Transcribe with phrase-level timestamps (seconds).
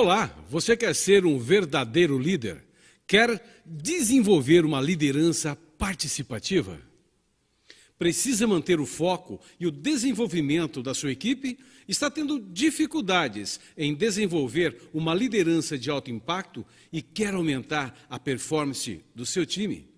[0.00, 2.64] Olá, você quer ser um verdadeiro líder?
[3.04, 6.80] Quer desenvolver uma liderança participativa?
[7.98, 11.58] Precisa manter o foco e o desenvolvimento da sua equipe?
[11.88, 19.04] Está tendo dificuldades em desenvolver uma liderança de alto impacto e quer aumentar a performance
[19.16, 19.88] do seu time?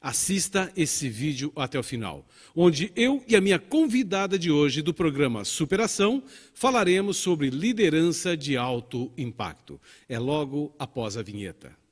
[0.00, 4.92] Assista esse vídeo até o final, onde eu e a minha convidada de hoje do
[4.92, 6.22] programa Superação
[6.52, 9.80] falaremos sobre liderança de alto impacto.
[10.08, 11.83] É logo após a vinheta.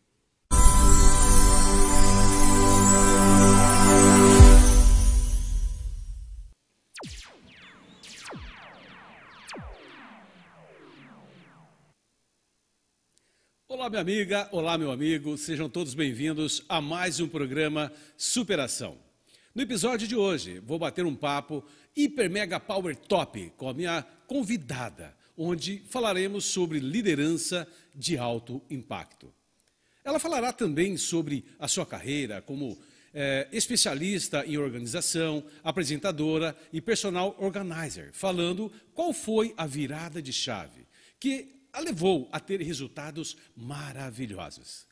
[13.72, 18.98] Olá, minha amiga, olá, meu amigo, sejam todos bem-vindos a mais um programa Superação.
[19.54, 21.64] No episódio de hoje, vou bater um papo
[21.96, 29.32] hiper mega power top com a minha convidada, onde falaremos sobre liderança de alto impacto.
[30.04, 32.78] Ela falará também sobre a sua carreira como
[33.14, 40.82] é, especialista em organização, apresentadora e personal organizer, falando qual foi a virada de chave
[41.18, 44.86] que a levou a ter resultados maravilhosos.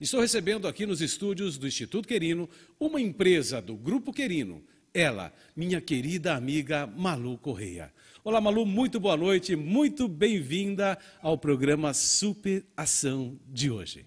[0.00, 2.48] Estou recebendo aqui nos estúdios do Instituto Querino
[2.78, 4.62] uma empresa do Grupo Querino,
[4.92, 7.92] ela, minha querida amiga Malu Correia.
[8.22, 14.06] Olá, Malu, muito boa noite, muito bem-vinda ao programa Super Ação de hoje.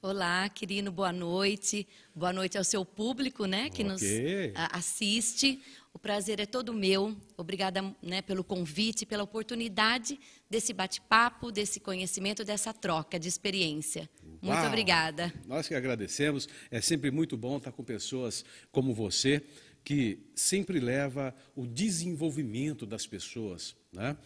[0.00, 1.86] Olá, Quirino, boa noite.
[2.14, 4.52] Boa noite ao seu público, né, que okay.
[4.52, 5.60] nos assiste.
[5.98, 7.16] O prazer é todo meu.
[7.36, 10.16] Obrigada né, pelo convite, pela oportunidade
[10.48, 14.08] desse bate-papo, desse conhecimento, dessa troca de experiência.
[14.22, 14.38] Uau.
[14.40, 15.34] Muito obrigada.
[15.44, 16.48] Nós que agradecemos.
[16.70, 19.42] É sempre muito bom estar com pessoas como você,
[19.82, 23.74] que sempre leva o desenvolvimento das pessoas.
[23.92, 24.16] Né?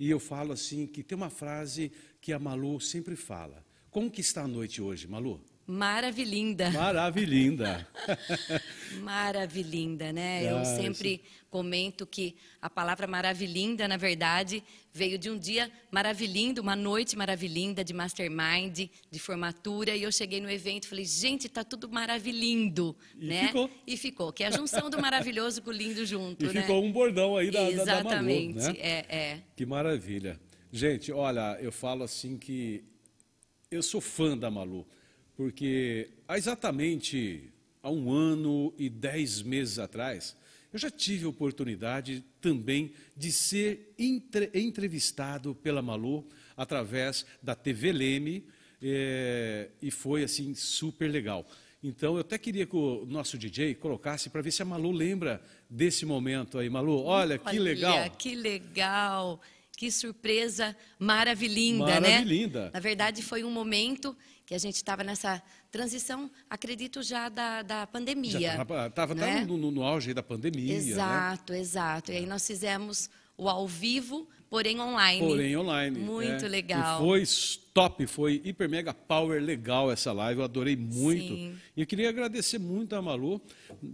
[0.00, 3.64] E eu falo assim, que tem uma frase que a Malu sempre fala.
[3.88, 5.40] Como que está a noite hoje, Malu?
[5.70, 6.68] Maravilhinda.
[6.72, 7.86] Maravilhinda.
[9.02, 10.40] Maravilhinda, né?
[10.40, 11.44] Ah, Eu sempre isso.
[11.48, 17.84] comento que a palavra maravilhinda, na verdade, veio de um dia maravilhindo, uma noite maravilhinda
[17.84, 22.96] de mastermind, de formatura, e eu cheguei no evento e falei, gente, tá tudo maravilhindo,
[23.16, 23.46] e né?
[23.46, 23.70] Ficou.
[23.86, 26.62] E ficou, que é a junção do maravilhoso com o lindo junto, e né?
[26.62, 28.80] ficou um bordão aí da, Exatamente, da, da Malu, né?
[28.80, 29.40] é, é.
[29.54, 30.40] Que maravilha.
[30.72, 32.82] Gente, olha, eu falo assim que
[33.70, 34.84] eu sou fã da Malu
[35.40, 37.50] porque há exatamente
[37.82, 40.36] há um ano e dez meses atrás,
[40.70, 47.90] eu já tive a oportunidade também de ser entre, entrevistado pela Malu através da TV
[47.90, 48.44] Leme,
[48.82, 51.48] é, e foi assim super legal.
[51.82, 55.42] Então eu até queria que o nosso DJ colocasse para ver se a Malu lembra
[55.70, 56.68] desse momento aí.
[56.68, 58.10] Malu, olha que olha, legal.
[58.10, 59.40] Que legal.
[59.80, 62.10] Que surpresa maravilhinda, né?
[62.10, 62.64] Maravilhinda.
[62.64, 62.70] né?
[62.74, 64.14] Na verdade, foi um momento
[64.44, 65.42] que a gente estava nessa
[65.72, 68.60] transição, acredito já da, da pandemia.
[68.86, 69.42] Estava né?
[69.42, 70.74] no, no, auge da pandemia.
[70.74, 70.78] Né?
[70.80, 71.60] Exato, né?
[71.60, 72.12] exato.
[72.12, 73.08] E aí nós fizemos
[73.38, 75.26] o ao vivo, porém online.
[75.26, 75.98] Porém online.
[75.98, 76.48] Muito é.
[76.48, 77.02] legal.
[77.02, 77.24] E foi
[77.72, 81.34] top, foi hiper mega power legal essa live, eu adorei muito.
[81.34, 81.56] Sim.
[81.74, 83.40] E eu queria agradecer muito a Malu,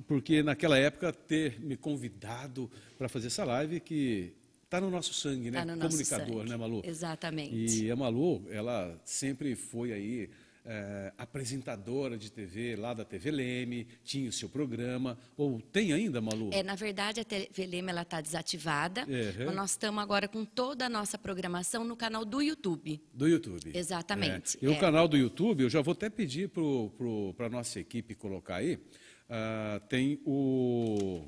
[0.09, 4.35] porque naquela época ter me convidado para fazer essa live que
[4.77, 5.65] Está no nosso sangue, né?
[5.65, 6.51] Tá no Comunicador, sangue.
[6.51, 6.83] né, Malu?
[6.85, 7.85] Exatamente.
[7.85, 10.31] E a Malu, ela sempre foi aí
[10.67, 16.21] é, apresentadora de TV lá da TV Leme, tinha o seu programa, ou tem ainda,
[16.21, 16.51] Malu?
[16.53, 19.47] É, na verdade, a TV Leme está desativada, uhum.
[19.47, 23.01] mas nós estamos agora com toda a nossa programação no canal do YouTube.
[23.15, 23.71] Do YouTube.
[23.75, 24.59] Exatamente.
[24.61, 24.67] É.
[24.67, 28.57] E o canal do YouTube, eu já vou até pedir para a nossa equipe colocar
[28.57, 31.25] aí, uh, tem o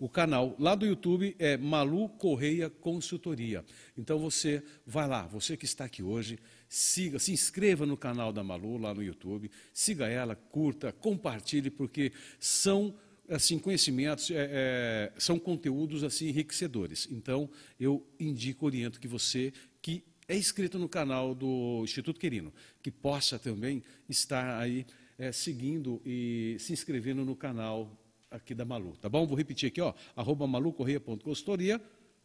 [0.00, 3.62] o canal lá do YouTube é Malu Correia Consultoria.
[3.98, 8.42] Então você vai lá, você que está aqui hoje, siga, se inscreva no canal da
[8.42, 12.94] Malu lá no YouTube, siga ela, curta, compartilhe, porque são
[13.28, 17.06] assim conhecimentos, é, é, são conteúdos assim enriquecedores.
[17.10, 22.90] Então eu indico, oriento que você que é inscrito no canal do Instituto Querino, que
[22.90, 24.86] possa também estar aí
[25.18, 27.99] é, seguindo e se inscrevendo no canal
[28.30, 29.26] aqui da Malu, tá bom?
[29.26, 31.80] Vou repetir aqui, ó, arroba malucorreia.consultoria,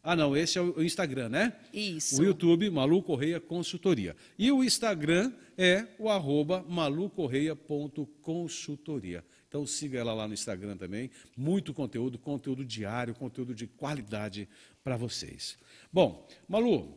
[0.08, 1.52] ah, não, esse é o Instagram, né?
[1.74, 2.22] Isso.
[2.22, 4.14] O YouTube, Malu Correia Consultoria.
[4.38, 9.24] E o Instagram é o arroba malucorreia.consultoria.
[9.48, 11.10] Então siga ela lá no Instagram também.
[11.36, 14.48] Muito conteúdo, conteúdo diário, conteúdo de qualidade
[14.84, 15.58] para vocês.
[15.92, 16.96] Bom, Malu,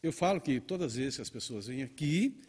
[0.00, 2.40] eu falo que todas as vezes que as pessoas vêm aqui,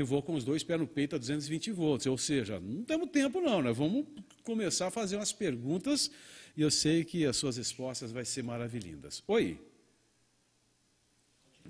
[0.00, 2.06] eu vou com os dois pés no peito a 220 volts.
[2.06, 3.72] Ou seja, não temos tempo não, né?
[3.72, 4.06] Vamos
[4.42, 6.10] começar a fazer umas perguntas
[6.56, 9.22] e eu sei que as suas respostas vão ser maravilhindas.
[9.28, 9.58] Oi.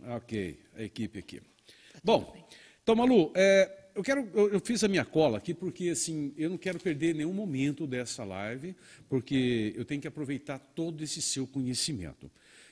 [0.02, 1.40] Ok, a equipe aqui.
[1.40, 2.48] Tá Bom,
[2.82, 6.48] então, Malu, é, eu, quero, eu, eu, fiz a minha cola aqui porque assim, eu
[6.48, 8.74] não quero perder nenhum momento dessa live,
[9.08, 12.30] porque eu tenho que aproveitar todo esse seu conhecimento.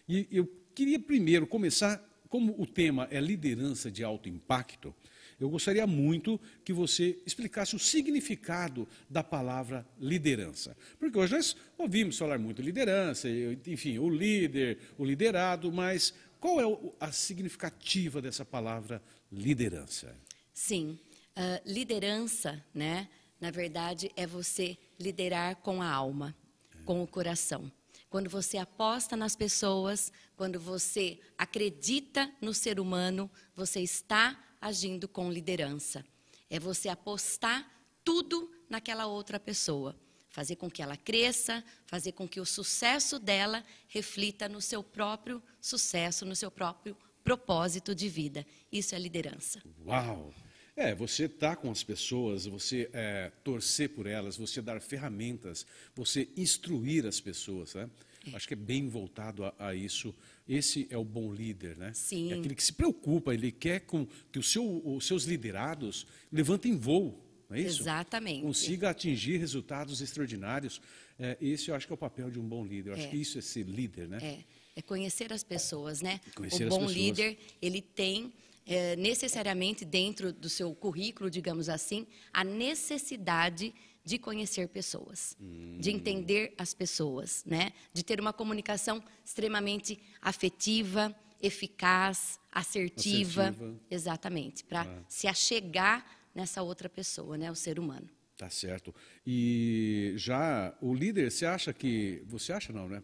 [0.08, 4.94] E eu queria primeiro começar, como o tema é liderança de alto impacto,
[5.40, 10.76] eu gostaria muito que você explicasse o significado da palavra liderança.
[10.99, 13.29] Porque hoje nós ouvimos falar muito liderança,
[13.67, 16.64] enfim, o líder, o liderado, mas qual é
[16.99, 19.00] a significativa dessa palavra
[19.31, 20.14] liderança?
[20.52, 20.99] Sim,
[21.37, 23.08] uh, liderança, né?
[23.41, 26.34] Na verdade, é você liderar com a alma,
[26.81, 26.82] é.
[26.82, 27.70] com o coração.
[28.11, 35.31] Quando você aposta nas pessoas, quando você acredita no ser humano, você está agindo com
[35.31, 36.05] liderança.
[36.50, 37.70] É você apostar
[38.05, 39.94] tudo naquela outra pessoa.
[40.31, 45.43] Fazer com que ela cresça, fazer com que o sucesso dela reflita no seu próprio
[45.60, 48.46] sucesso, no seu próprio propósito de vida.
[48.70, 49.62] Isso é liderança.
[49.84, 50.32] Uau!
[50.76, 55.66] É, você estar tá com as pessoas, você é, torcer por elas, você dar ferramentas,
[55.93, 57.90] você instruir as pessoas, né?
[58.32, 58.37] É.
[58.37, 60.14] Acho que é bem voltado a, a, isso.
[60.49, 61.93] Esse é o bom líder, né?
[61.95, 62.33] Sim.
[62.33, 67.23] É aquele que se preocupa, ele quer com, que seu, os seus liderados levantem voo,
[67.49, 67.83] não é isso?
[67.83, 68.43] Exatamente.
[68.43, 70.81] Consiga atingir resultados extraordinários.
[71.19, 72.91] É, esse eu acho que é o papel de um bom líder.
[72.91, 73.11] Eu acho é.
[73.11, 74.19] que isso é ser líder, né?
[74.23, 74.39] É,
[74.77, 76.21] é conhecer as pessoas, né?
[76.35, 78.33] Conhecer o bom líder, ele tem
[78.69, 83.75] é, necessariamente dentro do seu currículo, digamos assim, a necessidade de
[84.16, 85.76] conhecer pessoas, hum.
[85.81, 87.72] de entender as pessoas, né?
[87.93, 91.12] De ter uma comunicação extremamente afetiva,
[91.43, 93.81] eficaz, assertiva, assertiva.
[93.90, 95.05] exatamente, para ah.
[95.08, 98.08] se achegar nessa outra pessoa, né, o ser humano.
[98.37, 98.94] Tá certo.
[99.26, 103.02] E já o líder, você acha que, você acha não, né?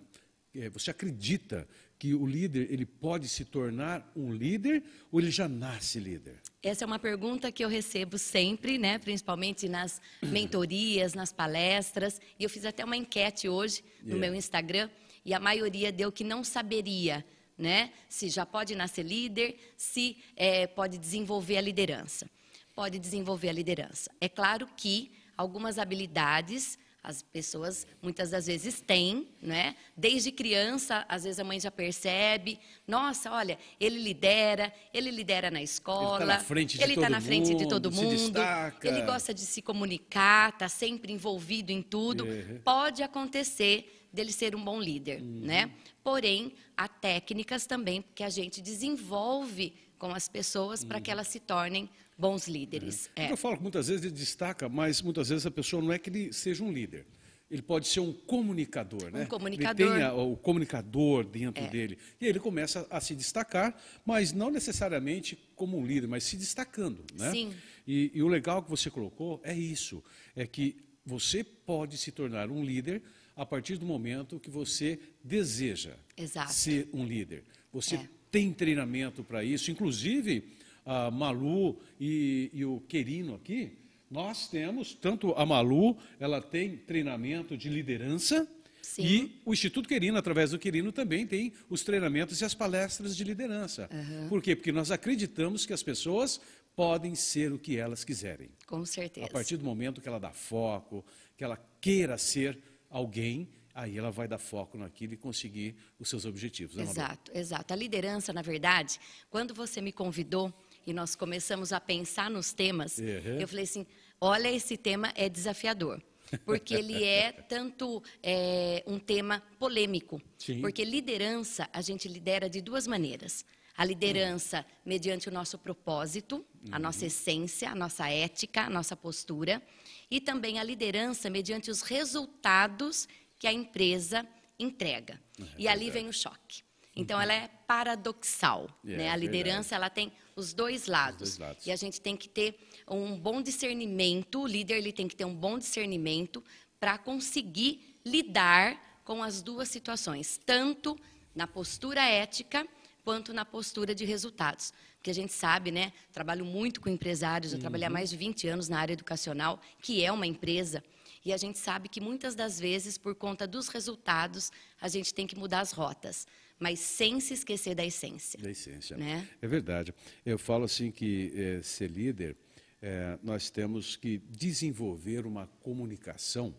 [0.55, 1.67] É, você acredita
[1.99, 6.41] que o líder ele pode se tornar um líder ou ele já nasce líder?
[6.63, 12.21] Essa é uma pergunta que eu recebo sempre, né, principalmente nas mentorias, nas palestras.
[12.39, 14.27] E eu fiz até uma enquete hoje no yeah.
[14.27, 14.91] meu Instagram
[15.25, 17.25] e a maioria deu que não saberia,
[17.57, 22.29] né, se já pode nascer líder, se é, pode desenvolver a liderança.
[22.75, 24.11] Pode desenvolver a liderança.
[24.21, 29.77] É claro que algumas habilidades as pessoas muitas das vezes têm, né?
[29.95, 32.59] Desde criança, às vezes a mãe já percebe,
[32.89, 37.03] nossa, olha, ele lidera, ele lidera na escola, ele está na frente de, ele tá
[37.03, 38.41] todo, na frente mundo, de todo mundo,
[38.83, 42.25] ele gosta de se comunicar, está sempre envolvido em tudo.
[42.25, 42.59] Uhum.
[42.65, 45.41] Pode acontecer dele ser um bom líder, uhum.
[45.43, 45.71] né?
[46.03, 50.89] Porém, há técnicas também que a gente desenvolve com as pessoas uhum.
[50.89, 53.11] para que elas se tornem bons líderes.
[53.17, 53.27] É.
[53.27, 53.33] É.
[53.33, 56.11] Eu falo que muitas vezes ele destaca, mas muitas vezes a pessoa não é que
[56.11, 57.07] ele seja um líder.
[57.51, 59.25] Ele pode ser um comunicador, né?
[59.25, 59.87] Um comunicador.
[59.87, 61.69] Ele tem a, o comunicador dentro é.
[61.69, 61.99] dele.
[62.21, 67.05] E ele começa a se destacar, mas não necessariamente como um líder, mas se destacando,
[67.17, 67.31] né?
[67.31, 67.55] Sim.
[67.87, 70.03] E, e o legal que você colocou é isso,
[70.35, 73.03] é que você pode se tornar um líder
[73.37, 76.53] a partir do momento que você deseja Exato.
[76.53, 77.45] ser um líder.
[77.73, 78.09] Você é.
[78.31, 83.79] tem treinamento para isso, inclusive a Malu e, e o Querino aqui,
[84.11, 88.49] nós temos, tanto a Malu, ela tem treinamento de liderança,
[88.85, 89.03] Sim.
[89.03, 93.25] E o Instituto Querino, através do Querino, também tem os treinamentos e as palestras de
[93.25, 93.89] liderança.
[93.91, 94.29] Uhum.
[94.29, 94.55] Por quê?
[94.55, 96.39] Porque nós acreditamos que as pessoas
[96.77, 98.51] podem ser o que elas quiserem.
[98.67, 99.27] Com certeza.
[99.27, 101.05] A partir do momento que ela dá foco,
[101.37, 102.59] que ela queira ser
[102.91, 106.77] alguém, aí ela vai dar foco naquilo e conseguir os seus objetivos.
[106.77, 107.73] Né, exato, exato.
[107.73, 110.53] A liderança, na verdade, quando você me convidou
[110.87, 113.41] e nós começamos a pensar nos temas, uhum.
[113.41, 113.87] eu falei assim:
[114.21, 116.03] olha, esse tema é desafiador.
[116.45, 120.21] Porque ele é tanto é, um tema polêmico.
[120.39, 120.61] Sim.
[120.61, 123.45] Porque liderança, a gente lidera de duas maneiras.
[123.77, 124.65] A liderança uhum.
[124.85, 126.69] mediante o nosso propósito, uhum.
[126.73, 129.63] a nossa essência, a nossa ética, a nossa postura.
[130.11, 133.07] E também a liderança mediante os resultados
[133.39, 134.27] que a empresa
[134.59, 135.21] entrega.
[135.39, 136.63] É e ali vem o choque.
[136.97, 138.69] Então, ela é paradoxal.
[138.85, 139.11] É, né?
[139.11, 141.31] A liderança ela tem os dois, lados.
[141.31, 141.67] os dois lados.
[141.67, 142.57] E a gente tem que ter
[142.89, 146.43] um bom discernimento, o líder ele tem que ter um bom discernimento
[146.79, 150.99] para conseguir lidar com as duas situações, tanto
[151.35, 152.67] na postura ética
[153.03, 154.73] quanto na postura de resultados.
[154.97, 155.93] Porque a gente sabe, né?
[156.13, 157.61] Trabalho muito com empresários, eu uhum.
[157.61, 160.83] trabalhei há mais de 20 anos na área educacional, que é uma empresa.
[161.25, 165.27] E a gente sabe que muitas das vezes, por conta dos resultados, a gente tem
[165.27, 166.27] que mudar as rotas
[166.59, 168.41] mas sem se esquecer da essência.
[168.41, 168.97] Da essência.
[168.97, 169.29] Né?
[169.41, 169.95] É verdade.
[170.25, 172.37] Eu falo assim que é, ser líder,
[172.81, 176.55] é, nós temos que desenvolver uma comunicação,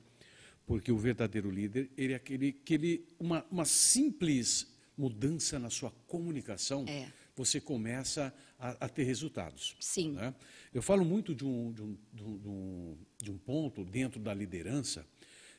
[0.65, 5.91] porque o verdadeiro líder, ele é aquele que ele, uma, uma simples mudança na sua
[6.07, 7.11] comunicação é.
[7.35, 9.75] você começa a, a ter resultados.
[9.79, 10.13] Sim.
[10.13, 10.33] Né?
[10.73, 15.05] Eu falo muito de um, de, um, de, um, de um ponto dentro da liderança,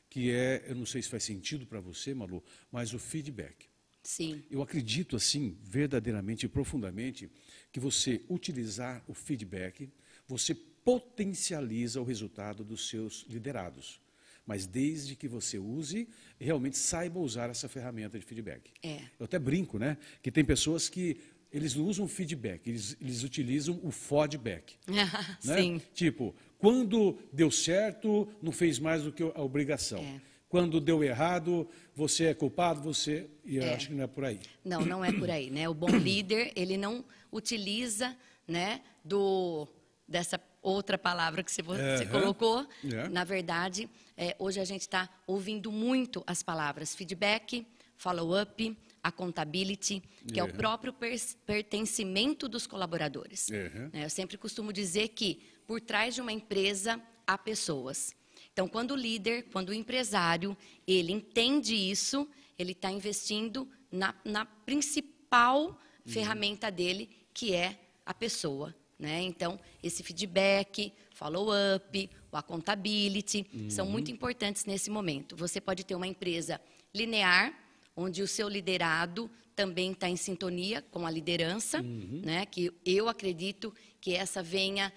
[0.08, 3.68] que é, eu não sei se faz sentido para você, Malu, mas o feedback.
[4.06, 4.40] Sim.
[4.48, 7.28] Eu acredito, assim, verdadeiramente e profundamente,
[7.72, 9.90] que você utilizar o feedback,
[10.28, 14.00] você potencializa o resultado dos seus liderados.
[14.46, 16.08] Mas desde que você use,
[16.38, 18.70] realmente saiba usar essa ferramenta de feedback.
[18.80, 19.00] É.
[19.18, 19.98] Eu até brinco, né?
[20.22, 21.16] Que tem pessoas que
[21.52, 24.76] eles não usam feedback, eles, eles utilizam o feedback.
[24.86, 25.56] né?
[25.60, 25.82] Sim.
[25.92, 29.98] Tipo, quando deu certo, não fez mais do que a obrigação.
[29.98, 30.20] É.
[30.56, 33.28] Quando deu errado, você é culpado, você.
[33.44, 33.74] E eu É.
[33.74, 34.40] acho que não é por aí.
[34.64, 35.68] Não, não é por aí, né?
[35.68, 38.16] O bom líder, ele não utiliza,
[38.48, 39.68] né, do
[40.08, 42.10] dessa outra palavra que você, você Aham.
[42.10, 42.66] colocou.
[42.90, 43.06] É.
[43.10, 43.86] Na verdade,
[44.16, 47.66] é, hoje a gente está ouvindo muito as palavras feedback,
[47.98, 53.48] follow-up, accountability, que é o próprio pers- pertencimento dos colaboradores.
[53.50, 54.04] Né?
[54.04, 58.14] Eu sempre costumo dizer que por trás de uma empresa há pessoas.
[58.56, 62.26] Então, quando o líder, quando o empresário, ele entende isso,
[62.58, 68.74] ele está investindo na, na principal ferramenta dele, que é a pessoa.
[68.98, 69.20] Né?
[69.20, 75.36] Então, esse feedback, follow-up, o accountability, são muito importantes nesse momento.
[75.36, 76.58] Você pode ter uma empresa
[76.94, 77.52] linear,
[77.94, 82.46] onde o seu liderado também está em sintonia com a liderança, né?
[82.46, 84.90] que eu acredito que essa venha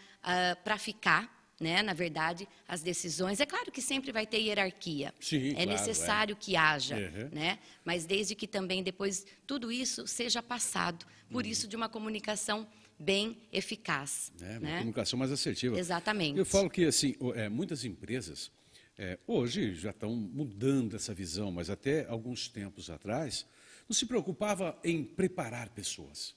[0.63, 1.83] para ficar, né?
[1.83, 3.39] na verdade, as decisões.
[3.39, 5.13] É claro que sempre vai ter hierarquia.
[5.19, 7.29] Sim, é claro, necessário que haja, Uhum.
[7.31, 7.59] né?
[7.83, 11.05] mas desde que também depois tudo isso seja passado.
[11.29, 11.51] Por Uhum.
[11.51, 14.31] isso, de uma comunicação bem eficaz.
[14.39, 14.51] né?
[14.57, 14.77] Uma né?
[14.79, 15.77] comunicação mais assertiva.
[15.77, 16.37] Exatamente.
[16.37, 18.51] Eu falo que assim, é, muitas empresas
[18.97, 23.45] é, hoje já estão mudando essa visão, mas até alguns tempos atrás
[23.87, 26.35] não se preocupava em preparar pessoas.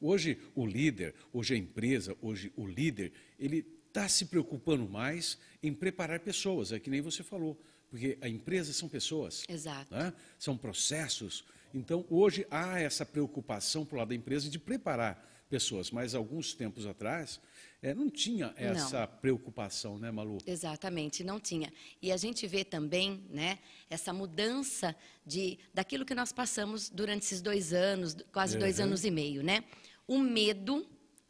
[0.00, 5.72] Hoje o líder, hoje a empresa, hoje o líder, ele está se preocupando mais em
[5.74, 9.42] preparar pessoas, é que nem você falou, porque a empresa são pessoas.
[9.48, 9.92] Exato.
[9.92, 10.12] né?
[10.38, 11.44] São processos.
[11.74, 16.52] Então, hoje há essa preocupação para o lado da empresa de preparar pessoas, mas alguns
[16.54, 17.40] tempos atrás
[17.82, 20.36] eh, não tinha essa preocupação, né, Malu?
[20.46, 21.72] Exatamente, não tinha.
[22.02, 24.94] E a gente vê também, né, essa mudança
[25.26, 28.84] de daquilo que nós passamos durante esses dois anos, quase dois Uhum.
[28.86, 29.64] anos e meio, né?
[30.06, 30.86] O medo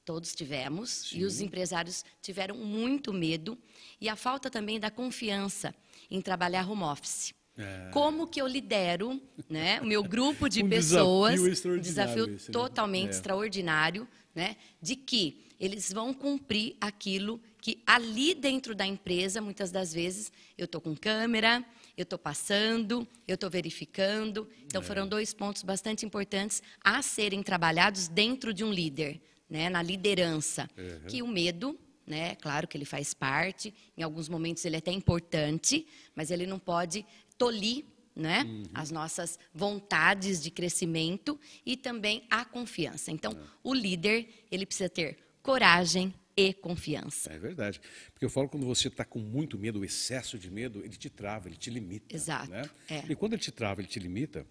[0.09, 3.59] todos tivemos e os empresários tiveram muito medo
[4.01, 5.75] e a falta também da confiança
[6.11, 7.35] em trabalhar home office.
[7.59, 7.91] É.
[7.93, 12.27] Como que eu lidero, né, o meu grupo de Um pessoas, desafio um extraordinário desafio
[12.27, 12.39] né?
[12.51, 13.11] totalmente É.
[13.11, 19.93] extraordinário, né, de que eles vão cumprir aquilo que ali dentro da empresa, muitas das
[19.93, 21.63] vezes, eu estou com câmera,
[21.99, 24.49] eu estou passando, eu estou verificando.
[24.65, 29.83] Então, foram dois pontos bastante importantes a serem trabalhados dentro de um líder, né, na
[29.83, 30.69] liderança.
[31.09, 34.93] Que o medo, né, claro que ele faz parte, em alguns momentos ele é até
[34.93, 37.05] importante, mas ele não pode
[37.37, 37.85] tolir
[38.19, 38.45] né?
[38.75, 43.13] As nossas vontades de crescimento e também a confiança.
[43.13, 47.33] Então, o líder, ele precisa ter coragem e confiança.
[47.33, 47.81] É verdade.
[48.13, 51.09] Porque eu falo quando você está com muito medo, o excesso de medo, ele te
[51.09, 52.15] trava, ele te limita.
[52.15, 52.63] Exato, Né?
[52.89, 53.05] é.
[53.09, 54.45] E quando ele te trava, ele te limita,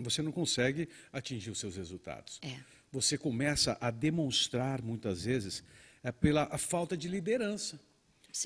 [0.00, 2.38] você não consegue atingir os seus resultados.
[2.42, 2.56] É.
[2.96, 5.62] Você começa a demonstrar, muitas vezes,
[6.02, 7.78] é, pela a falta de liderança.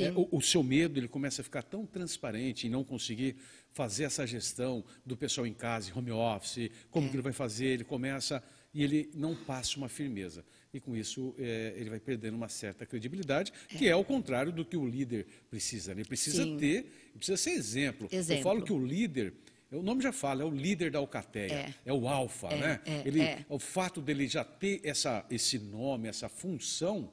[0.00, 3.36] É, o, o seu medo ele começa a ficar tão transparente em não conseguir
[3.72, 7.10] fazer essa gestão do pessoal em casa, em home office, como É.
[7.10, 8.42] que ele vai fazer, ele começa
[8.74, 10.44] e ele não passa uma firmeza.
[10.74, 14.64] E com isso é, ele vai perdendo uma certa credibilidade, que é ao contrário do
[14.64, 15.94] que o líder precisa.
[15.94, 16.00] né?
[16.00, 16.56] Ele precisa Sim.
[16.56, 18.08] ter, precisa ser exemplo.
[18.10, 18.40] Exemplo.
[18.40, 19.32] Eu falo que o líder,
[19.72, 21.92] o nome já fala, é o líder da alcateia, é, É.
[21.92, 22.80] o alfa, É, né?
[22.84, 23.44] é, ele, é.
[23.48, 27.10] o fato dele já ter essa, esse nome, essa função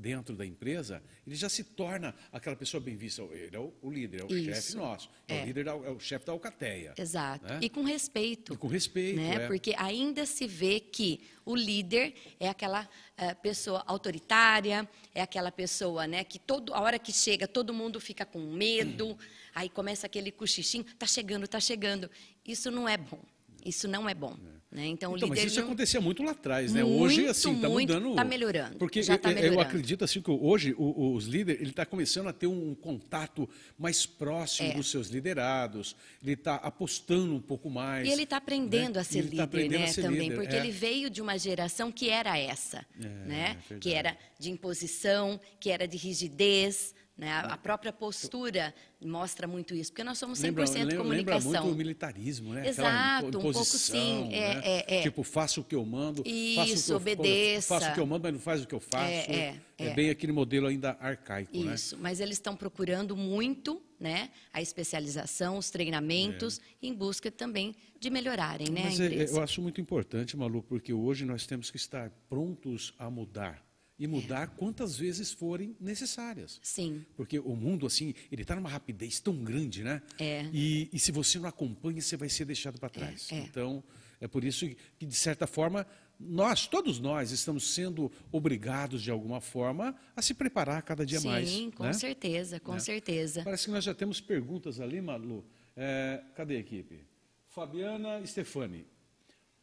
[0.00, 3.22] dentro da empresa, ele já se torna aquela pessoa bem vista.
[3.22, 4.44] Ele é o, o líder, é o Isso.
[4.44, 5.44] chefe nosso, é, o É.
[5.44, 6.94] líder, da, é o chefe da alcateia.
[6.96, 7.44] Exato.
[7.44, 7.58] né?
[7.62, 8.54] E com respeito.
[8.54, 9.34] E com respeito, Né?
[9.44, 9.46] é.
[9.46, 16.06] Porque ainda se vê que o líder é aquela eh, pessoa autoritária, é aquela pessoa
[16.06, 19.18] né, que todo, a hora que chega todo mundo fica com medo,
[19.54, 22.10] aí começa aquele cochichinho, tá chegando, tá chegando.
[22.46, 23.20] Isso não é bom.
[23.64, 24.36] Isso não é bom.
[24.72, 24.86] Né?
[24.86, 26.84] Então, Então, mas isso não- acontecia muito lá atrás, né?
[26.84, 28.14] Muito, hoje, assim, está mudando.
[28.14, 29.62] tá melhorando, Porque já tá eu- eu melhorando.
[29.62, 34.06] acredito assim que hoje o- os líderes ele está começando a ter um contato mais
[34.06, 34.74] próximo É.
[34.74, 35.96] dos seus liderados.
[36.22, 38.06] Ele está apostando um pouco mais.
[38.08, 39.00] E ele está aprendendo né?
[39.00, 40.58] a ser tá líder, aprendendo né, a ser também, líder, porque é.
[40.60, 45.68] ele veio de uma geração que era essa, É, né, que era de imposição, que
[45.70, 47.30] era de rigidez, Né?
[47.30, 51.50] A, a própria postura mostra muito isso, porque nós somos 100% lembra, comunicação.
[51.50, 52.66] Lembra muito o militarismo, né?
[52.66, 54.28] Exato, um pouco sim.
[54.28, 54.34] Né?
[54.34, 55.02] É, é, é.
[55.02, 57.74] Tipo, faça o que eu mando, isso, obedeça.
[57.74, 59.04] faça o que eu mando, mas não faz o que eu faço.
[59.04, 59.94] É, é, é, é.
[59.94, 61.74] bem aquele modelo ainda arcaico, né?
[61.74, 62.02] Isso, né?
[62.04, 66.86] mas eles estão procurando muito né, a especialização, os treinamentos, é.
[66.86, 71.26] em busca também de melhorarem né, Mas é, eu acho muito importante, Malu, porque hoje
[71.26, 73.62] nós temos que estar prontos a mudar
[74.00, 74.46] e mudar é.
[74.56, 76.58] quantas vezes forem necessárias.
[76.62, 77.04] Sim.
[77.14, 80.00] Porque o mundo, assim, ele está numa rapidez tão grande, né?
[80.18, 80.48] É.
[80.54, 83.30] E, e se você não acompanha, você vai ser deixado para trás.
[83.30, 83.38] É, é.
[83.40, 83.84] Então,
[84.18, 84.66] é por isso
[84.98, 85.86] que, de certa forma,
[86.18, 91.28] nós, todos nós, estamos sendo obrigados, de alguma forma, a se preparar cada dia Sim,
[91.28, 91.48] mais.
[91.50, 91.92] Sim, com né?
[91.92, 92.80] certeza, com né?
[92.80, 93.42] certeza.
[93.44, 95.44] Parece que nós já temos perguntas ali, Malu.
[95.76, 97.00] É, cadê a equipe?
[97.48, 98.86] Fabiana Stefani.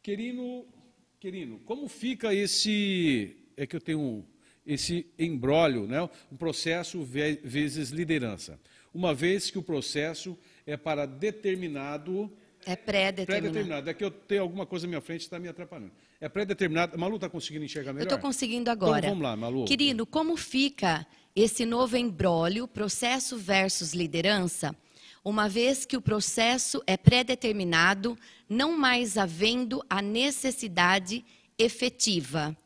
[0.00, 0.64] Querino,
[1.18, 4.24] Querino, como fica esse é que eu tenho
[4.64, 6.08] esse embrólio, né?
[6.30, 8.58] um processo vezes liderança.
[8.94, 12.32] Uma vez que o processo é para determinado.
[12.64, 13.26] É pré-determinado.
[13.26, 13.90] Pré-determinado.
[13.90, 15.92] É que eu tenho alguma coisa na minha frente que está me atrapalhando.
[16.20, 16.96] É pré-determinado.
[16.96, 18.04] Malu está conseguindo enxergar melhor?
[18.04, 18.98] Eu estou conseguindo agora.
[18.98, 19.64] Então vamos lá, Malu.
[19.64, 24.74] Querido, como fica esse novo embrólio, processo versus liderança,
[25.24, 28.16] uma vez que o processo é pré-determinado,
[28.48, 31.24] não mais havendo a necessidade
[31.58, 32.56] efetiva?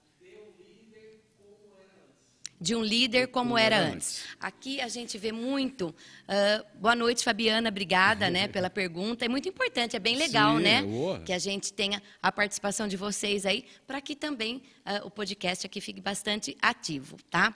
[2.63, 4.23] De um líder como era antes.
[4.39, 5.89] Aqui a gente vê muito.
[5.89, 9.25] Uh, boa noite, Fabiana, obrigada, né, pela pergunta.
[9.25, 11.21] É muito importante, é bem legal, Sim, né, boa.
[11.21, 15.67] que a gente tenha a participação de vocês aí, para que também uh, o podcast
[15.67, 17.53] aqui fique bastante ativo, tá?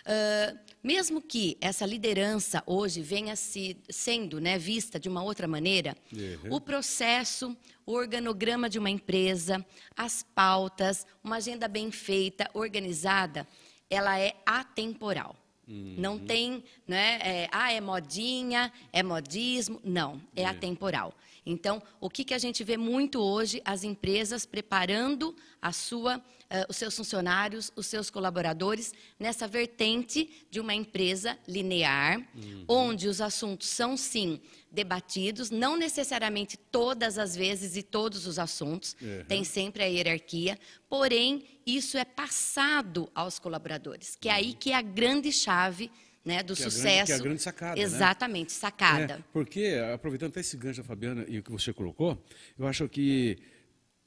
[0.00, 5.96] Uh, mesmo que essa liderança hoje venha se, sendo né, vista de uma outra maneira,
[6.12, 6.54] uhum.
[6.56, 9.64] o processo, o organograma de uma empresa,
[9.96, 13.46] as pautas, uma agenda bem feita, organizada,
[13.90, 15.36] ela é atemporal.
[15.68, 15.94] Uhum.
[15.98, 19.80] Não tem, né, é, ah, é modinha, é modismo.
[19.84, 20.46] Não, é, é.
[20.46, 21.12] atemporal.
[21.44, 23.60] Então, o que, que a gente vê muito hoje?
[23.64, 26.22] As empresas preparando a sua, uh,
[26.68, 32.64] os seus funcionários, os seus colaboradores, nessa vertente de uma empresa linear, uhum.
[32.68, 38.96] onde os assuntos são, sim, debatidos, não necessariamente todas as vezes e todos os assuntos,
[39.00, 39.24] uhum.
[39.26, 44.76] tem sempre a hierarquia, porém, isso é passado aos colaboradores, que é aí que é
[44.76, 45.90] a grande chave
[46.24, 46.86] né, do que sucesso.
[46.86, 47.76] É a grande, que é a grande sacada.
[47.76, 47.82] Né?
[47.82, 48.60] Exatamente, né?
[48.60, 49.14] sacada.
[49.14, 52.22] É, porque, aproveitando até esse gancho, Fabiana, e o que você colocou,
[52.58, 53.38] eu acho que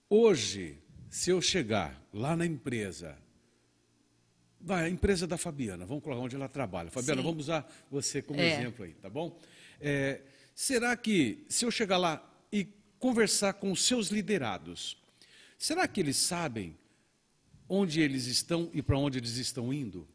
[0.09, 0.77] hoje,
[1.09, 3.17] se eu chegar lá na empresa,
[4.59, 6.89] vai, a empresa da Fabiana, vamos colocar onde ela trabalha.
[6.89, 7.27] Fabiana, Sim.
[7.27, 8.53] vamos usar você como é.
[8.53, 9.39] exemplo aí, tá bom?
[9.79, 10.21] É,
[10.55, 12.67] será que, se eu chegar lá e
[12.99, 14.97] conversar com os seus liderados,
[15.57, 16.77] será que eles sabem
[17.67, 20.07] onde eles estão e para onde eles estão indo?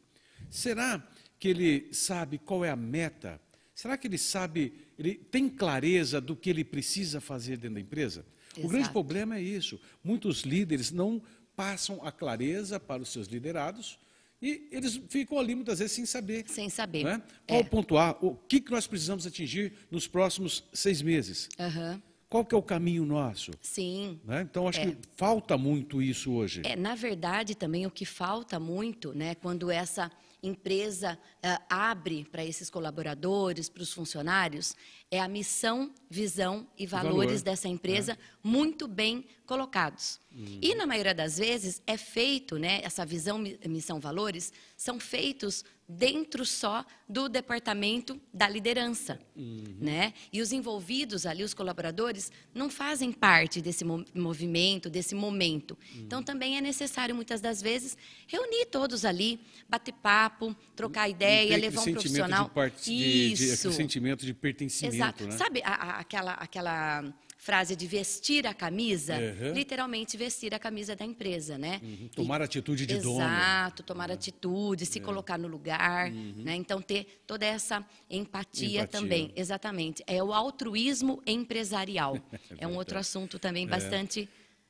[0.49, 1.05] Será
[1.39, 3.39] que ele sabe qual é a meta?
[3.73, 8.25] Será que ele sabe, ele tem clareza do que ele precisa fazer dentro da empresa?
[8.51, 8.67] Exato.
[8.67, 9.79] O grande problema é isso.
[10.03, 11.21] Muitos líderes não
[11.55, 13.97] passam a clareza para os seus liderados
[14.41, 16.45] e eles ficam ali muitas vezes sem saber.
[16.47, 17.03] Sem saber.
[17.03, 17.21] Né?
[17.47, 17.63] Qual é.
[17.63, 18.17] o ponto A?
[18.21, 21.49] O que, que nós precisamos atingir nos próximos seis meses?
[21.59, 22.01] Uhum.
[22.29, 23.51] Qual que é o caminho nosso?
[23.61, 24.19] Sim.
[24.23, 24.41] Né?
[24.41, 24.91] Então, acho é.
[24.91, 26.61] que falta muito isso hoje.
[26.63, 32.43] É, na verdade, também o que falta muito, né, quando essa empresa uh, abre para
[32.43, 34.75] esses colaboradores, para os funcionários,
[35.11, 37.43] é a missão, visão e valores Valor.
[37.43, 38.17] dessa empresa é.
[38.43, 40.19] muito bem colocados.
[40.31, 40.59] Uhum.
[40.61, 46.45] E na maioria das vezes é feito, né, essa visão, missão, valores são feitos dentro
[46.45, 49.75] só do departamento da liderança, uhum.
[49.81, 50.13] né?
[50.31, 55.75] E os envolvidos ali, os colaboradores, não fazem parte desse movimento, desse momento.
[55.95, 56.01] Uhum.
[56.01, 57.97] Então também é necessário muitas das vezes
[58.27, 62.45] reunir todos ali, bater papo, trocar ideia, levar um profissional.
[62.45, 62.83] De part...
[62.83, 63.69] de, Isso.
[63.69, 65.23] De, sentimento de pertencimento, Exato.
[65.25, 65.31] Né?
[65.31, 69.53] Sabe a, a, aquela aquela frase de vestir a camisa, uhum.
[69.53, 71.79] literalmente vestir a camisa da empresa, né?
[71.81, 72.09] Uhum.
[72.13, 73.25] Tomar e, atitude de exato, dono.
[73.25, 74.15] Exato, tomar uhum.
[74.15, 75.01] atitude, se é.
[75.01, 76.33] colocar no lugar, uhum.
[76.35, 76.55] né?
[76.55, 77.77] Então ter toda essa
[78.09, 80.03] empatia, empatia, também, exatamente.
[80.05, 82.17] É o altruísmo empresarial.
[82.59, 83.67] é, é um outro assunto também é.
[83.67, 84.27] bastante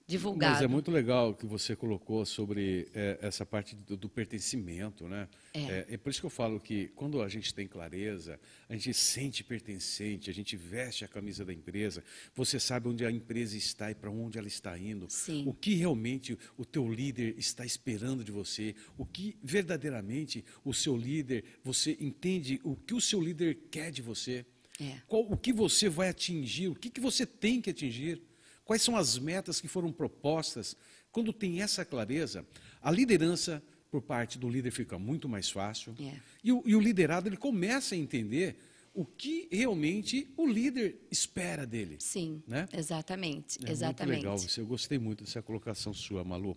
[0.09, 0.53] divulgado.
[0.53, 5.27] Mas é muito legal que você colocou sobre é, essa parte do, do pertencimento, né?
[5.53, 5.59] É.
[5.59, 5.85] é.
[5.89, 9.43] É, por isso que eu falo que quando a gente tem clareza, a gente sente
[9.43, 12.03] pertencente, a gente veste a camisa da empresa,
[12.35, 15.43] você sabe onde a empresa está e para onde ela está indo, Sim.
[15.45, 20.97] o que realmente o teu líder está esperando de você, o que verdadeiramente o seu
[20.97, 24.43] líder, você entende o que o seu líder quer de você,
[24.81, 25.01] é.
[25.07, 28.28] qual, o que você vai atingir, o que, que você tem que atingir.
[28.69, 30.77] Quais são as metas que foram propostas?
[31.11, 32.45] Quando tem essa clareza,
[32.79, 35.95] a liderança por parte do líder fica muito mais fácil.
[35.99, 36.13] É.
[36.43, 38.59] E, o, e o liderado ele começa a entender
[38.93, 41.97] o que realmente o líder espera dele.
[41.99, 42.69] Sim, né?
[42.71, 44.17] exatamente, É exatamente.
[44.17, 46.55] muito legal, você, eu gostei muito dessa colocação sua, Malu.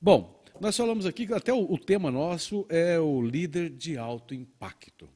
[0.00, 4.32] Bom, nós falamos aqui que até o, o tema nosso é o líder de alto
[4.32, 5.08] impacto.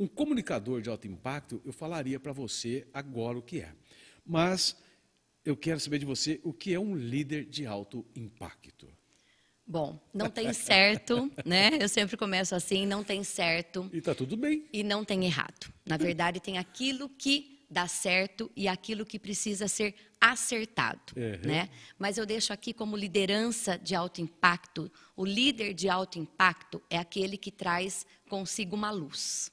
[0.00, 3.72] Um comunicador de alto impacto, eu falaria para você agora o que é.
[4.26, 4.76] Mas
[5.48, 8.86] eu quero saber de você o que é um líder de alto impacto.
[9.66, 11.70] Bom, não tem certo, né?
[11.80, 14.64] Eu sempre começo assim, não tem certo E está tudo bem.
[14.72, 15.72] e não tem errado.
[15.86, 21.46] Na verdade, tem aquilo que dá certo e aquilo que precisa ser acertado, Uhum.
[21.50, 21.68] né?
[21.98, 26.96] Mas eu deixo aqui como liderança de alto impacto, o líder de alto impacto é
[26.98, 29.50] aquele que traz consigo uma luz,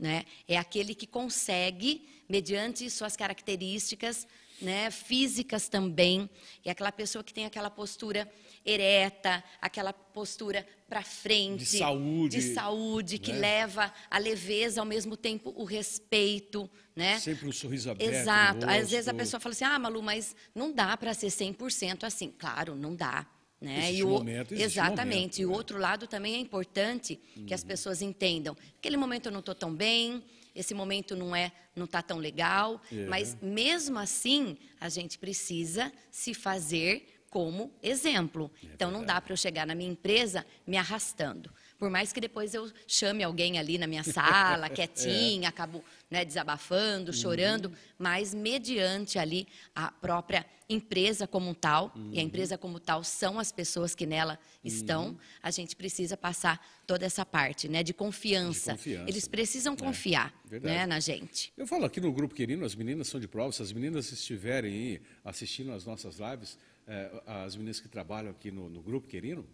[0.00, 0.24] né?
[0.46, 4.26] É aquele que consegue, mediante suas características,
[4.60, 6.28] né, físicas também,
[6.64, 8.28] é aquela pessoa que tem aquela postura
[8.64, 13.38] ereta, aquela postura para frente, De saúde, de saúde que né?
[13.38, 17.20] leva a leveza ao mesmo tempo o respeito, né?
[17.20, 18.10] Sempre um sorriso aberto.
[18.12, 18.66] Exato.
[18.68, 22.32] Às vezes a pessoa fala assim: "Ah, Malu, mas não dá para ser 100% assim".
[22.36, 23.26] Claro, não dá.
[23.60, 23.78] Né?
[23.80, 25.16] Existe e o, momento, existe exatamente.
[25.16, 25.56] momento, e o né?
[25.56, 28.56] outro lado também é importante que as pessoas entendam.
[28.78, 30.22] Aquele momento eu não estou tão bem,
[30.54, 33.06] esse momento não é, não está tão legal, É.
[33.06, 38.50] mas mesmo assim a gente precisa se fazer como exemplo.
[38.62, 41.52] É então não dá para eu chegar na minha empresa me arrastando.
[41.78, 47.12] Por mais que depois eu chame alguém ali na minha sala, quietinha, acabo né, desabafando,
[47.12, 53.38] chorando, mas mediante ali a própria empresa como tal, e a empresa como tal são
[53.38, 58.72] as pessoas que nela estão, a gente precisa passar toda essa parte né, de confiança.
[58.72, 59.08] De confiança.
[59.08, 60.74] Eles precisam confiar verdade.
[60.74, 61.52] né, na gente.
[61.56, 64.72] Eu falo aqui no Grupo Querino, as meninas são de prova, se as meninas estiverem
[64.72, 69.46] aí assistindo as nossas lives, eh, as meninas que trabalham aqui no, no Grupo Querino,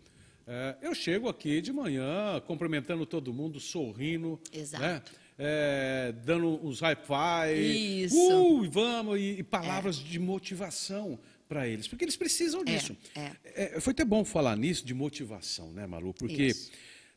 [0.47, 4.83] eh, eu chego aqui de manhã cumprimentando todo mundo, sorrindo, Exato.
[4.83, 5.03] né?
[5.39, 8.17] Eh, dando uns high five, Isso.
[8.17, 12.97] uh, e vamos, e, e palavras de motivação para eles, porque eles precisam disso.
[13.15, 13.81] é.
[13.81, 16.15] Foi até bom falar nisso, de motivação, né, Malu?
[16.15, 16.71] Porque Isso.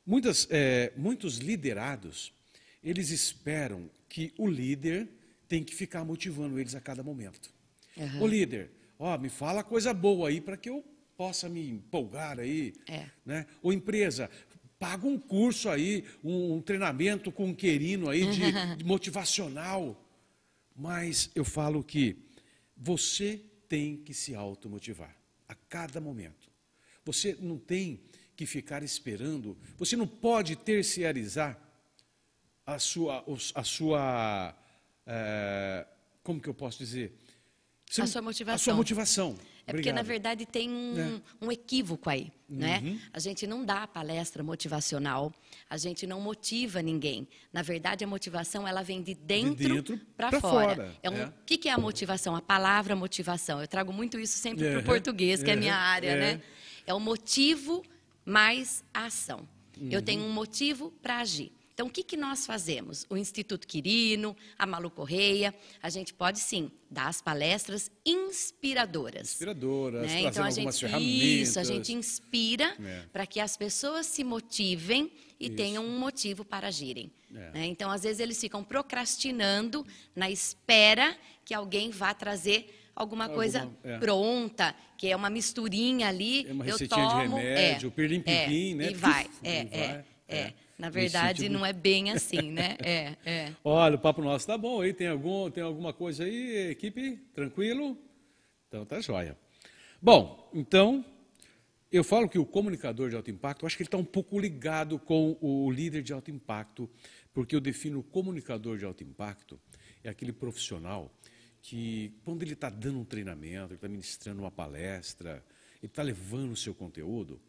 [0.06, 0.48] muitas,
[0.96, 2.34] muitos liderados,
[2.84, 5.08] eles esperam que o líder
[5.48, 7.52] tem que ficar motivando eles a cada momento.
[7.98, 8.22] Aham.
[8.22, 10.84] O líder, ó, me fala coisa boa aí para que eu
[11.18, 12.74] possa me empolgar aí.
[12.88, 13.10] É.
[13.26, 13.46] Né?
[13.62, 14.30] Ou empresa,
[14.80, 20.02] paga um curso aí, um, um treinamento com um querino aí de, de motivacional.
[20.76, 22.16] Mas eu falo que
[22.76, 25.16] você tem que se automotivar
[25.48, 26.50] a cada momento.
[27.04, 28.02] Você não tem
[28.36, 31.60] que ficar esperando, você não pode terciarizar
[32.64, 33.26] a sua,
[33.56, 34.56] a sua
[35.08, 35.88] eh,
[36.22, 37.18] como que eu posso dizer?
[37.90, 38.64] Você A sua A motivação.
[38.64, 39.38] sua motivação.
[39.70, 40.06] É porque, na Obrigado.
[40.06, 41.46] verdade, tem um, É.
[41.46, 42.80] um equívoco aí, né?
[42.86, 43.00] Uhum.
[43.12, 45.34] A gente não dá palestra motivacional,
[45.70, 47.28] a gente não motiva ninguém.
[47.52, 50.76] Na verdade, a motivação, ela vem de dentro, dentro para fora.
[50.76, 51.26] fora, É um, é.
[51.26, 52.34] O que, que é a motivação?
[52.34, 53.60] A palavra motivação.
[53.60, 54.80] Eu trago muito isso sempre para Uhum.
[54.80, 55.80] o português, que é a minha Uhum.
[55.80, 56.16] área, É.
[56.36, 56.42] né?
[56.86, 57.84] É o motivo
[58.26, 59.40] mais a ação.
[59.80, 59.90] Uhum.
[59.92, 61.52] Eu tenho um motivo para agir.
[61.78, 63.06] Então, o que, que nós fazemos?
[63.08, 69.34] O Instituto Quirino, a Malu Correia, a gente pode sim dar as palestras inspiradoras.
[69.34, 70.22] Inspiradoras, né?
[70.22, 71.14] Então a algumas gente ferramentas.
[71.50, 73.04] isso, a gente inspira É.
[73.14, 75.56] para que as pessoas se motivem e Isso.
[75.56, 77.12] tenham um motivo para agirem.
[77.32, 77.52] É.
[77.52, 77.66] né?
[77.68, 79.86] Então às vezes eles ficam procrastinando
[80.16, 84.00] na espera que alguém vá trazer alguma Alguma- coisa é.
[84.00, 88.72] pronta, que é uma misturinha ali, É uma eu receitinha de tomo, remédio, é, pirlim-pim-pim,
[88.72, 88.90] é, né?
[88.90, 90.54] E vai, é, e é, vai, é.
[90.78, 92.78] Na verdade sentido- não é bem assim, né?
[92.84, 93.54] É, é.
[93.64, 94.94] Olha, o papo nosso tá bom aí.
[94.94, 97.18] Tem, algum, tem alguma coisa aí, equipe?
[97.34, 97.98] Tranquilo?
[98.68, 99.38] Então tá jóia.
[100.00, 101.04] Bom, então,
[101.92, 105.00] eu falo que o comunicador de alto impacto, acho que ele está um pouco ligado
[105.00, 106.88] com o líder de alto impacto,
[107.34, 109.60] porque eu defino o comunicador de alto impacto,
[110.04, 111.12] é aquele profissional
[111.62, 115.44] que, quando ele está dando um treinamento, ele está ministrando uma palestra,
[115.82, 117.42] ele está levando o seu conteúdo,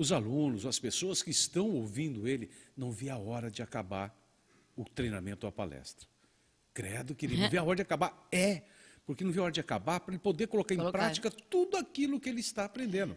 [0.00, 4.18] os alunos, as pessoas que estão ouvindo ele, não vê a hora de acabar
[4.74, 6.08] o treinamento ou a palestra.
[6.72, 8.10] Credo, querido, não vê a hora de acabar?
[8.32, 8.62] É,
[9.04, 10.98] porque não vê a hora de acabar para ele poder colocar, em Colocar.
[10.98, 13.14] prática tudo aquilo que ele está aprendendo.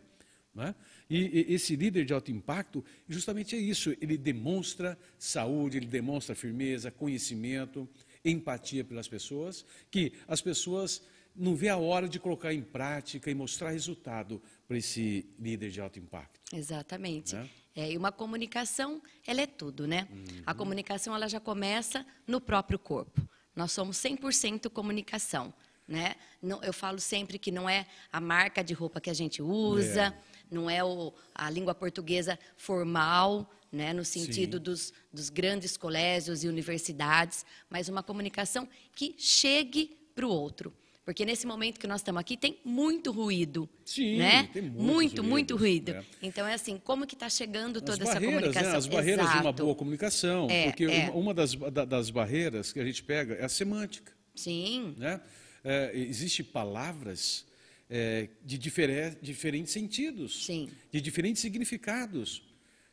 [0.53, 0.75] né?
[1.09, 6.35] E, e esse líder de alto impacto, justamente é isso, ele demonstra saúde, ele demonstra
[6.35, 7.87] firmeza, conhecimento,
[8.25, 11.01] empatia pelas pessoas, que as pessoas
[11.33, 15.81] não vê a hora de colocar em prática e mostrar resultado para esse líder de
[15.81, 16.39] alto impacto.
[16.51, 17.35] Exatamente.
[17.35, 17.49] Né?
[17.75, 20.07] É, e uma comunicação, ela é tudo, né?
[20.11, 20.43] Uhum.
[20.45, 23.27] A comunicação, ela já começa no próprio corpo.
[23.55, 25.53] Nós somos 100% comunicação.
[25.87, 26.15] Né?
[26.41, 30.05] Não, eu falo sempre que não é a marca de roupa que a gente usa,
[30.05, 30.13] é.
[30.49, 36.47] não é o, a língua portuguesa formal, né, no sentido dos, dos, grandes colégios e
[36.47, 40.71] universidades, mas uma comunicação que chegue para o outro.
[41.05, 43.69] Porque nesse momento que nós estamos aqui tem muito ruído.
[43.83, 44.49] Sim, né?
[44.53, 45.91] tem muito, ruídos, muito ruído.
[45.91, 46.05] É.
[46.21, 48.25] Então é assim, como que está chegando toda essa né?
[48.25, 48.71] comunicação?
[48.71, 48.77] Né?
[48.77, 49.37] As barreiras Exato.
[49.39, 50.47] de uma boa comunicação.
[50.49, 51.09] É, porque é.
[51.09, 54.13] Uma, uma das, das barreiras que a gente pega é a semântica.
[54.33, 54.95] Sim.
[54.97, 55.19] Né?
[55.63, 57.45] É, Existem palavras
[57.89, 60.69] é, de difere, diferentes sentidos, Sim.
[60.91, 62.41] de diferentes significados.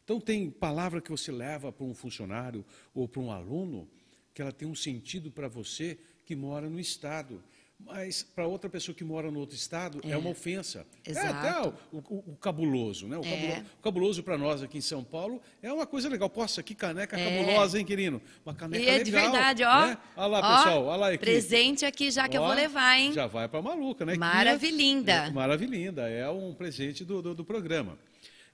[0.05, 3.89] Então, tem palavra que você leva para um funcionário ou para um aluno
[4.35, 5.97] que ela tem um sentido para você
[6.27, 7.43] que mora no Estado.
[7.87, 10.87] Mas para outra pessoa que mora no outro estado é, é uma ofensa.
[11.05, 11.27] Exato.
[11.27, 13.17] É até o, o, o cabuloso, né?
[13.17, 13.31] O é.
[13.31, 16.31] cabuloso, cabuloso para nós aqui em São Paulo é uma coisa legal.
[16.31, 17.25] Poxa, que caneca é.
[17.25, 18.23] cabulosa, hein, querido?
[18.45, 19.05] Uma caneca e é legal.
[19.05, 19.87] de verdade, ó.
[19.87, 19.99] Né?
[20.17, 21.19] Olha lá, ó, pessoal, olha lá aqui.
[21.19, 23.13] Presente aqui já que ó, eu vou levar, hein?
[23.13, 24.15] Já vai para maluca, né?
[24.17, 25.13] Maravilhinda.
[25.13, 27.99] É, maravilhinda, é um presente do, do, do programa.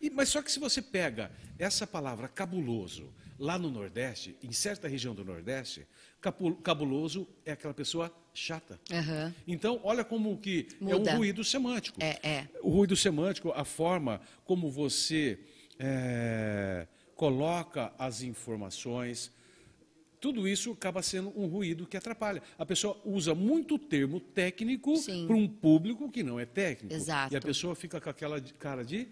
[0.00, 4.88] E, mas só que se você pega essa palavra cabuloso lá no Nordeste, em certa
[4.88, 5.86] região do Nordeste,
[6.62, 8.80] cabuloso é aquela pessoa chata.
[8.90, 9.32] Uhum.
[9.46, 11.10] Então, olha como que Muda.
[11.10, 11.98] é um ruído semântico.
[12.02, 12.48] É, é.
[12.62, 15.38] O ruído semântico, a forma como você
[15.78, 19.30] é, coloca as informações,
[20.20, 22.42] tudo isso acaba sendo um ruído que atrapalha.
[22.58, 24.94] A pessoa usa muito termo técnico
[25.26, 26.94] para um público que não é técnico.
[26.94, 27.32] Exato.
[27.32, 29.08] E a pessoa fica com aquela cara de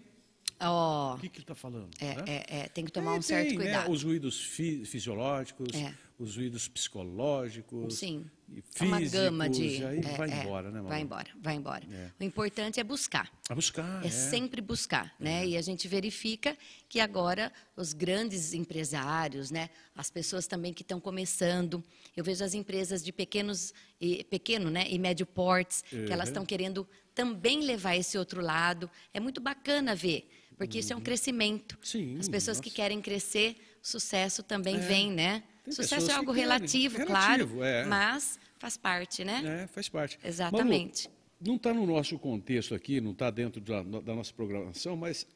[0.61, 1.15] Oh.
[1.15, 1.89] O que, que ele está falando?
[1.99, 2.23] É, né?
[2.27, 3.87] é, é, tem que tomar é, um certo tem, né, cuidado.
[3.89, 3.93] Né?
[3.93, 5.93] Os ruídos fi fisiológicos, é.
[6.17, 8.25] os ruídos psicológicos, Sim.
[8.47, 9.83] físicos, é uma gama de.
[9.83, 11.85] aí vai embora, né, Vai embora, vai embora.
[12.17, 13.29] O importante é buscar.
[13.49, 14.05] A buscar.
[14.05, 15.45] É, sempre buscar, né?
[15.45, 19.69] E a gente verifica que agora os grandes empresários, né?
[19.93, 21.83] As pessoas também que estão começando,
[22.15, 24.85] eu vejo as empresas de pequenos e pequeno, né?
[24.89, 26.05] E médio portes, uhum.
[26.05, 28.89] que elas estão querendo também levar esse outro lado.
[29.13, 31.77] É muito bacana ver porque isso é um crescimento.
[31.81, 32.69] Sim, As pessoas nossa.
[32.69, 34.79] que querem crescer, sucesso também é.
[34.79, 35.43] vem, né?
[35.63, 37.85] Tem sucesso é algo relativo, claro, é.
[37.85, 39.63] mas faz parte, né?
[39.63, 40.19] É, faz parte.
[40.23, 41.07] Exatamente.
[41.07, 45.27] Malu, não está no nosso contexto aqui, não está dentro da, da nossa programação, mas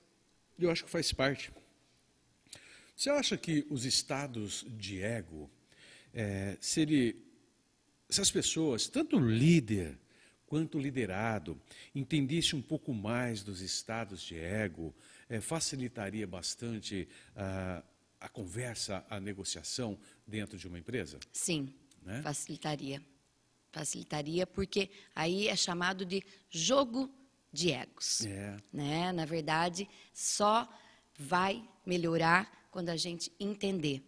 [0.58, 1.52] eu acho que faz parte.
[2.96, 5.50] Você acha que os estados de ego,
[6.14, 7.16] é, se, ele,
[8.10, 9.98] se as pessoas, tanto o líder
[10.46, 11.60] quanto o liderado,
[11.94, 14.94] entendesse um pouco mais dos estados de ego,
[15.30, 17.84] é, facilitaria bastante a,
[18.20, 21.20] a conversa, a negociação dentro de uma empresa?
[21.32, 22.22] Sim, né?
[22.22, 23.02] facilitaria.
[23.72, 27.10] Facilitaria, porque aí é chamado de jogo
[27.54, 28.26] de egos.
[28.26, 28.58] É.
[28.74, 29.12] Né?
[29.12, 30.68] Na verdade, só
[31.18, 34.04] vai melhorar quando a gente entender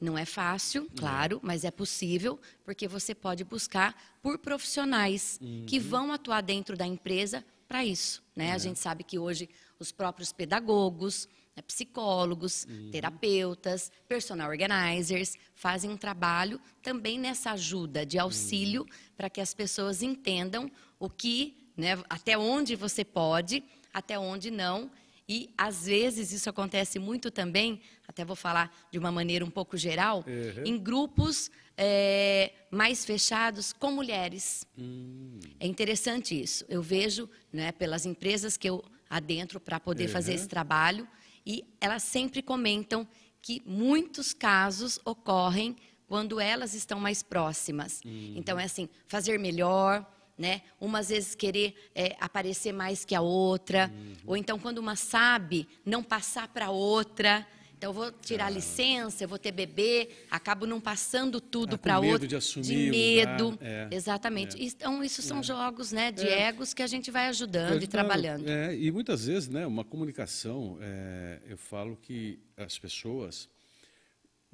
[0.00, 5.64] não é fácil, claro, mas é possível, porque você pode buscar por profissionais uhum.
[5.66, 8.22] que vão atuar dentro da empresa para isso.
[8.36, 8.50] Né?
[8.50, 8.52] É.
[8.52, 12.92] A gente sabe que hoje os próprios pedagogos, né, psicólogos, uhum.
[12.92, 18.88] terapeutas, personal organizers fazem um trabalho também nessa ajuda de auxílio uhum.
[19.16, 23.60] para que as pessoas entendam o que, né, até onde você pode,
[23.92, 24.88] até onde não
[25.28, 29.76] e, às vezes, isso acontece muito também, até vou falar de uma maneira um pouco
[29.76, 30.64] geral, uhum.
[30.64, 34.66] em grupos é, mais fechados com mulheres.
[34.78, 35.40] Hum.
[35.58, 36.64] É interessante isso.
[36.68, 40.12] Eu vejo, né, pelas empresas que eu adentro para poder uhum.
[40.12, 41.08] fazer esse trabalho,
[41.46, 43.06] e elas sempre comentam
[43.40, 48.00] que muitos casos ocorrem quando elas estão mais próximas.
[48.04, 48.34] Uhum.
[48.36, 50.62] Então, é assim, fazer melhor, né?
[50.80, 54.14] Umas vezes querer é, aparecer mais que a outra, uhum.
[54.26, 57.46] ou então quando uma sabe, não passar para outra.
[57.76, 58.50] Então eu vou tirar ah.
[58.50, 62.26] licença, eu vou ter bebê, acabo não passando tudo ah, para outra.
[62.26, 63.58] De, assumir de medo.
[63.60, 64.56] É, Exatamente.
[64.56, 64.64] É.
[64.64, 65.42] Então isso são é.
[65.42, 66.48] jogos, né, de é.
[66.48, 68.48] egos que a gente vai ajudando e trabalhando.
[68.48, 73.48] É, e muitas vezes, né, uma comunicação, é, eu falo que as pessoas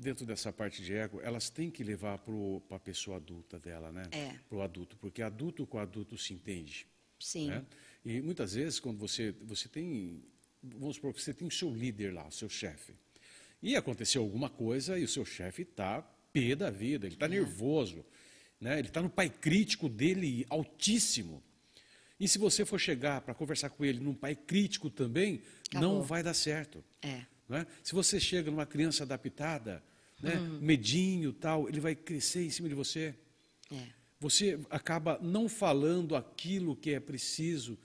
[0.01, 4.05] dentro dessa parte de ego, elas têm que levar para a pessoa adulta dela, né?
[4.11, 4.35] É.
[4.49, 6.87] Para o adulto, porque adulto com adulto se entende.
[7.19, 7.49] Sim.
[7.49, 7.65] Né?
[8.05, 10.25] E muitas vezes, quando você, você tem,
[10.63, 12.95] vamos supor que você tem o seu líder lá, o seu chefe,
[13.63, 16.01] e aconteceu alguma coisa e o seu chefe está
[16.33, 17.29] pé da vida, ele está é.
[17.29, 18.05] nervoso,
[18.61, 18.79] né?
[18.79, 21.43] ele está no pai crítico dele altíssimo.
[22.19, 25.95] E se você for chegar para conversar com ele num pai crítico também, Acabou.
[25.95, 26.85] não vai dar certo.
[27.03, 27.23] É.
[27.49, 27.67] Né?
[27.83, 29.83] Se você chega numa criança adaptada,
[30.23, 30.59] né, Hum.
[30.61, 33.15] medinho tal, ele vai crescer em cima de você.
[33.73, 33.87] É.
[34.19, 37.79] Você acaba não falando aquilo que é preciso,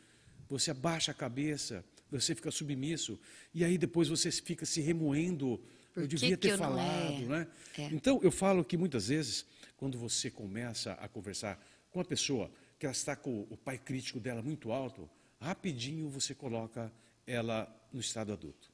[0.49, 3.19] você abaixa a cabeça, você fica submisso,
[3.53, 5.61] e aí depois você fica se remoendo.
[5.93, 7.25] Por eu devia ter eu falado, é?
[7.25, 7.47] né?
[7.77, 7.85] É.
[7.85, 9.45] Então eu falo que muitas vezes,
[9.77, 11.57] quando você começa a conversar
[11.89, 16.09] com uma pessoa que que ela está com o pai crítico dela muito alto, rapidinho
[16.09, 16.91] você coloca
[17.25, 18.71] ela no estado adulto.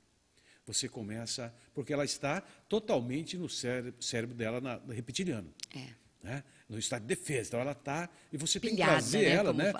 [0.65, 5.51] Você começa, porque ela está totalmente no cérebro, cérebro dela na, no reptiliano.
[5.75, 5.87] É.
[6.23, 6.43] Né?
[6.69, 7.49] No estado de defesa.
[7.49, 8.09] Então ela está.
[8.31, 9.35] E você Pilhada, tem que trazer né?
[9.35, 9.73] ela né,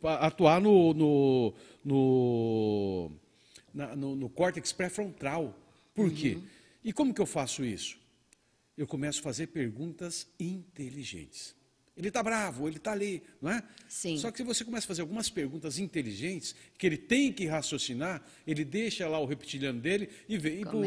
[0.00, 3.12] para atuar no, no, no,
[3.72, 5.56] na, no, no córtex pré-frontal.
[5.94, 6.14] Por uhum.
[6.14, 6.38] quê?
[6.82, 7.98] E como que eu faço isso?
[8.76, 11.54] Eu começo a fazer perguntas inteligentes.
[12.00, 13.62] Ele está bravo, ele está ali, não é?
[13.86, 14.16] Sim.
[14.16, 18.22] Só que se você começa a fazer algumas perguntas inteligentes, que ele tem que raciocinar,
[18.46, 20.84] ele deixa lá o reptiliano dele e vem para o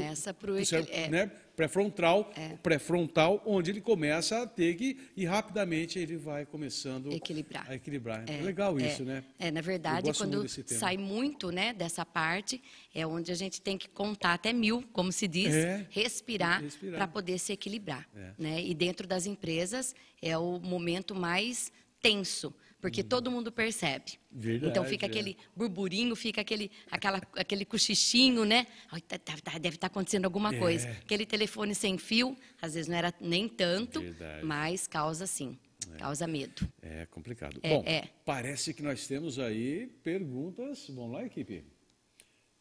[0.91, 1.09] é.
[1.09, 1.31] né?
[1.55, 2.49] Pré-frontal, é.
[2.61, 7.69] pré-frontal, onde ele começa a ter que, e rapidamente ele vai começando equilibrar.
[7.69, 8.23] a equilibrar.
[8.27, 9.23] É, é legal é, isso, né?
[9.39, 12.61] É, na verdade, quando muito sai muito né, dessa parte,
[12.93, 15.85] é onde a gente tem que contar até mil, como se diz, é.
[15.89, 16.97] respirar, respirar.
[16.97, 18.07] para poder se equilibrar.
[18.15, 18.31] É.
[18.37, 18.63] Né?
[18.63, 23.05] E dentro das empresas é o momento mais tenso, porque hum.
[23.05, 24.19] todo mundo percebe.
[24.29, 25.09] Verdade, então fica é.
[25.09, 28.67] aquele burburinho, fica aquele, aquela, aquele cochichinho, né?
[29.07, 30.59] Tá, tá, tá, deve estar tá acontecendo alguma é.
[30.59, 30.89] coisa.
[30.89, 34.45] Aquele telefone sem fio, às vezes não era nem tanto, Verdade.
[34.45, 35.57] mas causa sim.
[35.93, 35.97] É.
[35.97, 36.67] Causa medo.
[36.81, 37.57] É complicado.
[37.63, 38.09] É, Bom, é.
[38.25, 40.85] parece que nós temos aí perguntas.
[40.89, 41.63] Vamos lá, equipe?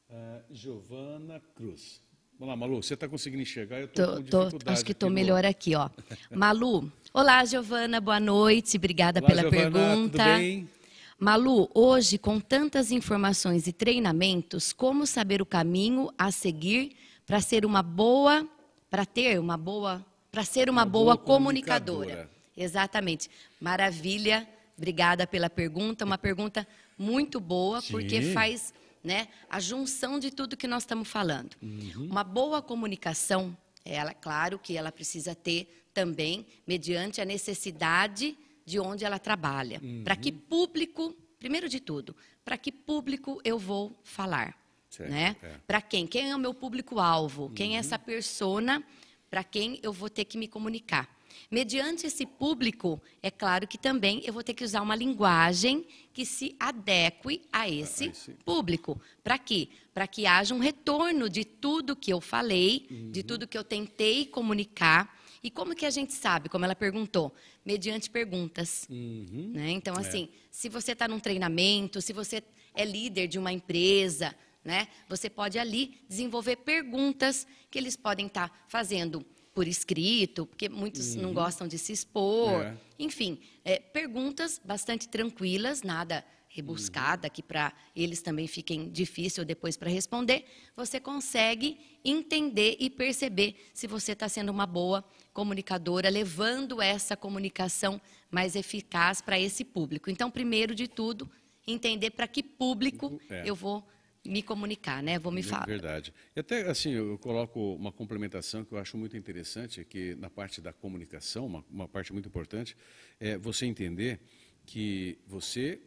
[0.08, 2.00] Uh, Giovana Cruz.
[2.42, 3.78] Vamos lá, Malu, você está conseguindo enxergar?
[3.78, 5.88] Eu tô, tô, tô acho que estou melhor aqui, ó.
[6.28, 10.18] Malu, olá, Giovana, boa noite, obrigada olá, pela Giovana, pergunta.
[10.18, 10.68] Tudo bem?
[11.16, 17.64] Malu, hoje, com tantas informações e treinamentos, como saber o caminho a seguir para ser
[17.64, 18.44] uma boa,
[18.90, 21.96] para ter uma boa, para ser uma, uma boa, boa comunicadora.
[21.98, 22.30] comunicadora?
[22.56, 23.30] Exatamente.
[23.60, 24.48] Maravilha.
[24.76, 26.66] Obrigada pela pergunta, uma pergunta
[26.98, 27.92] muito boa, Sim.
[27.92, 31.56] porque faz né, a junção de tudo que nós estamos falando.
[31.60, 32.08] Uhum.
[32.10, 39.04] Uma boa comunicação, ela, claro que ela precisa ter também, mediante a necessidade de onde
[39.04, 39.80] ela trabalha.
[39.82, 40.02] Uhum.
[40.04, 44.56] Para que público, primeiro de tudo, para que público eu vou falar?
[44.88, 45.36] Certo, né?
[45.42, 45.54] É.
[45.66, 46.06] Para quem?
[46.06, 47.44] Quem é o meu público-alvo?
[47.44, 47.54] Uhum.
[47.54, 48.82] Quem é essa persona
[49.30, 51.08] para quem eu vou ter que me comunicar?
[51.52, 56.24] Mediante esse público, é claro que também eu vou ter que usar uma linguagem que
[56.24, 58.08] se adeque a esse
[58.42, 58.98] público.
[59.22, 59.68] Para quê?
[59.92, 63.10] Para que haja um retorno de tudo que eu falei, uhum.
[63.10, 65.14] de tudo que eu tentei comunicar.
[65.42, 66.48] E como que a gente sabe?
[66.48, 68.86] Como ela perguntou, mediante perguntas.
[68.88, 69.50] Uhum.
[69.52, 69.72] Né?
[69.72, 70.00] Então, é.
[70.00, 70.36] assim, é.
[70.50, 72.42] se você está num treinamento, se você
[72.74, 74.34] é líder de uma empresa,
[74.64, 74.88] né?
[75.06, 79.22] Você pode ali desenvolver perguntas que eles podem estar tá fazendo
[79.54, 81.22] por escrito, porque muitos uhum.
[81.22, 82.62] não gostam de se expor.
[82.62, 82.76] É.
[82.98, 87.32] Enfim, é, perguntas bastante tranquilas, nada rebuscada, uhum.
[87.32, 90.44] que para eles também fiquem difícil depois para responder.
[90.76, 98.00] Você consegue entender e perceber se você está sendo uma boa comunicadora, levando essa comunicação
[98.30, 100.10] mais eficaz para esse público.
[100.10, 101.30] Então, primeiro de tudo,
[101.66, 103.42] entender para que público é.
[103.46, 103.82] eu vou
[104.24, 105.18] me comunicar, né?
[105.18, 105.66] Vou me falar.
[105.66, 106.12] Verdade.
[106.34, 110.60] E até assim, eu coloco uma complementação que eu acho muito interessante, que na parte
[110.60, 112.76] da comunicação, uma, uma parte muito importante,
[113.18, 114.20] é você entender
[114.64, 115.80] que você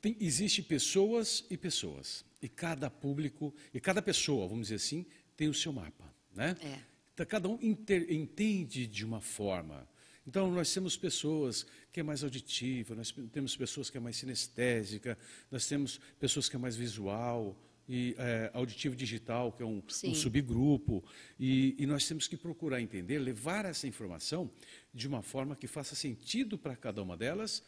[0.00, 2.24] tem, existe pessoas e pessoas.
[2.40, 5.06] E cada público, e cada pessoa, vamos dizer assim,
[5.36, 6.56] tem o seu mapa, né?
[6.60, 6.78] É.
[7.14, 9.86] Então, cada um inter, entende de uma forma.
[10.26, 15.18] Então, nós temos pessoas que é mais auditiva, nós temos pessoas que é mais sinestésica,
[15.50, 17.56] nós temos pessoas que é mais visual,
[17.88, 21.04] e é, auditivo digital, que é um, um subgrupo,
[21.38, 24.50] e, e, nós temos que procurar entender, levar essa informação
[24.94, 27.62] de uma forma que faça sentido para cada uma delas,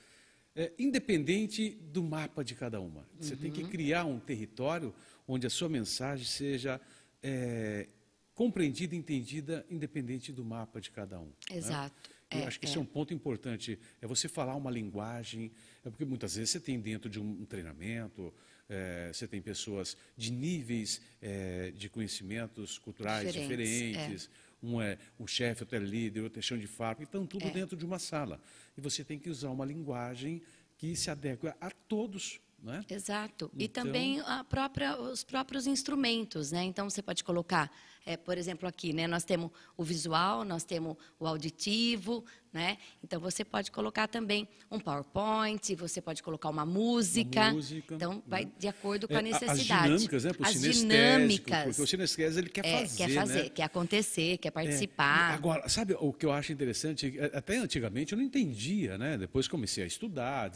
[0.56, 3.06] é, independente do mapa de cada uma.
[3.18, 3.40] Você uhum.
[3.40, 3.68] tem que uhum.
[3.68, 4.94] criar um território
[5.26, 6.80] onde a sua mensagem seja
[7.22, 7.88] é,
[8.34, 11.32] compreendida entendida, independente do mapa de cada um.
[11.50, 11.56] Né?
[11.56, 12.10] Exato.
[12.10, 12.13] Né?
[12.38, 12.68] Eu é, acho que é.
[12.68, 15.52] esse é um ponto importante, é você falar uma linguagem,
[15.84, 18.32] é porque muitas vezes você tem dentro de um treinamento,
[18.68, 24.30] é, você tem pessoas de níveis é, de conhecimentos culturais diferentes, diferentes
[24.62, 24.66] é.
[24.66, 27.50] um é um chefe, outro é líder, outro é chão de fábrica, então tudo é.
[27.50, 28.40] dentro de uma sala.
[28.76, 30.42] E você tem que usar uma linguagem
[30.78, 32.84] que se adequa a todos, né?
[32.88, 33.50] Exato.
[33.54, 33.64] Então...
[33.64, 36.64] E também própria, os próprios instrumentos, né?
[36.64, 37.70] Então você pode colocar
[38.06, 42.78] é, por exemplo, aqui, né, nós temos o visual, nós temos o auditivo, né?
[43.02, 47.40] Então você pode colocar também um PowerPoint, você pode colocar uma música.
[47.40, 48.52] Uma música então vai né?
[48.58, 49.90] de acordo com a necessidade.
[49.90, 50.32] É, as dinâmicas, né?
[50.32, 51.64] Pro as dinâmicas.
[51.64, 53.48] Porque o sinestésico ele quer é, fazer, quer fazer, né?
[53.48, 55.32] quer acontecer, quer é, participar.
[55.32, 55.34] É.
[55.34, 57.18] Agora, sabe o que eu acho interessante?
[57.18, 59.18] É, até antigamente eu não entendia, né?
[59.18, 60.52] Depois comecei a estudar,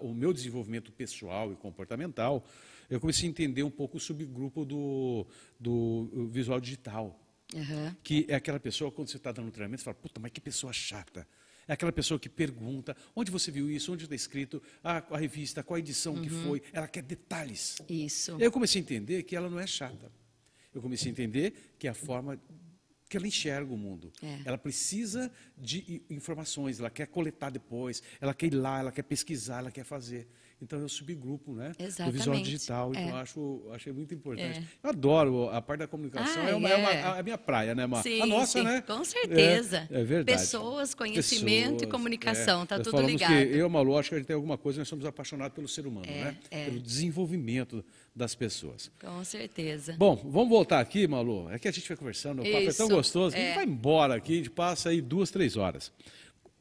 [0.00, 2.46] o meu desenvolvimento pessoal e comportamental
[2.92, 5.26] eu comecei a entender um pouco o subgrupo do,
[5.58, 6.91] do visual digital.
[7.00, 7.94] Uhum.
[8.02, 10.72] Que é aquela pessoa, quando você está dando treinamento, você fala, puta, mas que pessoa
[10.72, 11.26] chata.
[11.68, 15.62] É aquela pessoa que pergunta onde você viu isso, onde está escrito, ah, a revista,
[15.62, 16.22] qual a edição uhum.
[16.22, 16.62] que foi.
[16.72, 17.78] Ela quer detalhes.
[17.88, 18.32] Isso.
[18.32, 20.10] E aí eu comecei a entender que ela não é chata.
[20.74, 22.40] Eu comecei a entender que a forma
[23.08, 24.10] que ela enxerga o mundo.
[24.22, 24.40] É.
[24.46, 29.58] Ela precisa de informações, ela quer coletar depois, ela quer ir lá, ela quer pesquisar,
[29.58, 30.26] ela quer fazer.
[30.62, 32.12] Então é o subgrupo né, Exatamente.
[32.12, 32.90] do visual digital.
[32.92, 33.10] Então é.
[33.10, 34.60] eu acho, achei muito importante.
[34.60, 34.64] É.
[34.84, 36.76] Eu adoro a parte da comunicação, ah, é, uma, é.
[36.76, 37.18] uma, é.
[37.18, 38.00] a minha praia, né, Mar?
[38.02, 38.80] Sim, a nossa, sim, né?
[38.80, 39.88] Com certeza.
[39.90, 40.38] É, é verdade.
[40.38, 43.32] Pessoas, conhecimento Pessoas, e comunicação, está tudo falamos ligado.
[43.32, 45.84] Que eu Malu, acho que a gente tem alguma coisa, nós somos apaixonados pelo ser
[45.84, 46.36] humano, né?
[46.48, 47.84] Pelo desenvolvimento
[48.14, 48.88] das pessoas.
[49.00, 49.96] Com certeza.
[49.98, 51.50] Bom, vamos voltar aqui, Malu.
[51.50, 54.14] É que a gente vai conversando, o papo é tão gostoso a gente vai embora
[54.14, 55.90] aqui, a gente passa aí duas, três horas.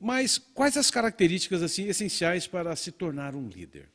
[0.01, 3.87] Mas quais as características assim essenciais para se tornar um líder?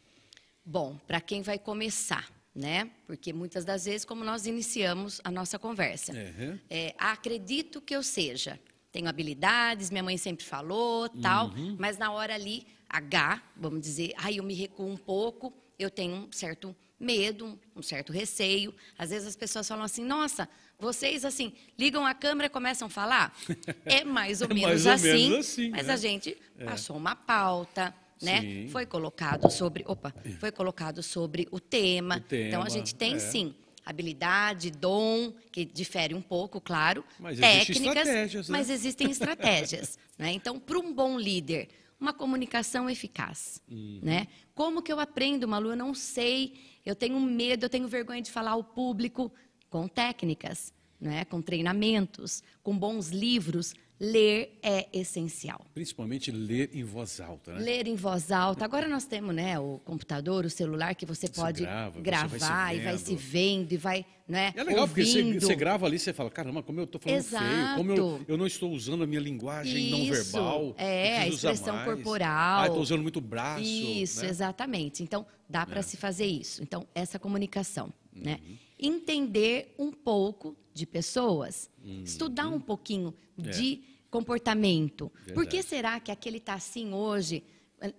[0.65, 2.89] Bom, para quem vai começar, né?
[3.09, 6.59] Porque muitas das vezes, como nós iniciamos a nossa conversa, uhum.
[6.71, 8.59] é, acredito que eu seja,
[8.93, 11.77] tenho habilidades, minha mãe sempre falou, tal, uhum.
[11.77, 16.15] mas na hora ali, H, vamos dizer, aí eu me recuo um pouco, eu tenho
[16.15, 18.75] um certo medo, um certo receio.
[18.99, 22.91] Às vezes as pessoas falam assim: nossa, vocês assim ligam a câmera e começam a
[22.91, 23.37] falar.
[23.85, 25.93] É mais ou, é menos, mais ou assim, menos, assim, mas né?
[25.93, 26.65] a gente é.
[26.65, 28.67] passou uma pauta né?
[28.71, 32.17] Foi colocado sobre, opa, foi colocado sobre o tema.
[32.17, 33.19] O tema então a gente tem é.
[33.19, 33.55] sim
[33.87, 38.29] habilidade, dom, que difere um pouco, claro, mas técnicas, né?
[38.49, 40.33] mas existem estratégias, né?
[40.33, 41.69] Então, para um bom líder,
[41.99, 44.01] uma comunicação eficaz, uhum.
[44.03, 44.27] né?
[44.57, 45.71] Como que eu aprendo, Malu?
[45.71, 46.55] Eu não sei,
[46.87, 49.31] eu tenho medo, eu tenho vergonha de falar ao público
[49.69, 51.25] com técnicas, né?
[51.25, 55.61] Com treinamentos, com bons livros, ler é essencial.
[55.75, 57.61] Principalmente ler em voz alta, né?
[57.61, 58.65] Ler em voz alta.
[58.65, 62.77] Agora nós temos, né, o computador, o celular que você, pode grava, gravar você vai
[62.79, 64.89] e vai se vendo e vai, né, É legal ouvindo.
[64.89, 67.45] porque você, você, grava ali, você fala, caramba, como eu estou falando Exato.
[67.45, 69.97] feio, como eu, eu não estou usando a minha linguagem Isso.
[69.97, 70.75] não verbal.
[70.77, 72.61] É, a expressão corporal.
[72.61, 73.63] Ah, estou usando muito braço.
[73.63, 74.29] Isso, né?
[74.29, 75.03] exatamente.
[75.03, 75.83] Então, dá para é.
[75.83, 76.63] se fazer isso.
[76.63, 77.93] Então, essa comunicação?
[78.17, 78.25] Uhum.
[78.25, 78.41] né?
[78.79, 82.03] Entender um pouco de pessoas, uhum.
[82.03, 83.51] estudar um pouquinho é.
[83.51, 85.11] de comportamento.
[85.15, 85.35] Verdade.
[85.35, 87.43] Por que será que aquele está assim hoje?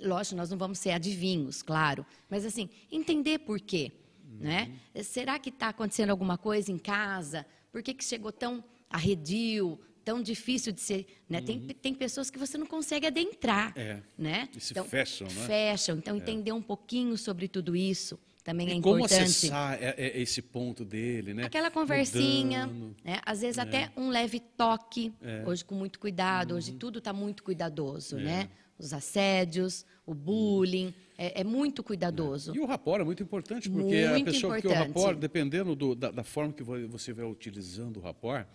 [0.02, 3.92] Lógico, nós não vamos ser adivinhos, claro, mas assim, entender por quê.
[4.24, 4.38] Uhum.
[4.40, 4.80] Né?
[5.04, 7.46] Será que está acontecendo alguma coisa em casa?
[7.72, 11.06] Por que, que chegou tão arredio, tão difícil de ser.
[11.28, 11.40] Né?
[11.40, 11.46] Uhum.
[11.46, 13.74] Tem, tem pessoas que você não consegue adentrar.
[13.76, 14.02] É.
[14.18, 14.50] Né?
[14.56, 15.46] E se então, fecham, né?
[15.46, 15.98] Fecham.
[15.98, 16.18] Então, é.
[16.18, 19.20] entender um pouquinho sobre tudo isso também e é como importante.
[19.20, 21.44] Como acessar é, é, esse ponto dele, né?
[21.44, 22.68] Aquela conversinha,
[23.04, 23.20] né?
[23.26, 23.62] às vezes é.
[23.62, 25.44] até um leve toque, é.
[25.46, 26.58] hoje com muito cuidado, uhum.
[26.58, 28.24] hoje tudo está muito cuidadoso, é.
[28.24, 28.50] né?
[28.80, 32.56] Os assédios, o bullying, é, muito cuidadoso.
[32.56, 34.62] E o rapport é muito importante, porque muito a pessoa importante.
[34.62, 38.48] que o rapport, dependendo do, da, da, forma que você vai utilizando o rapport,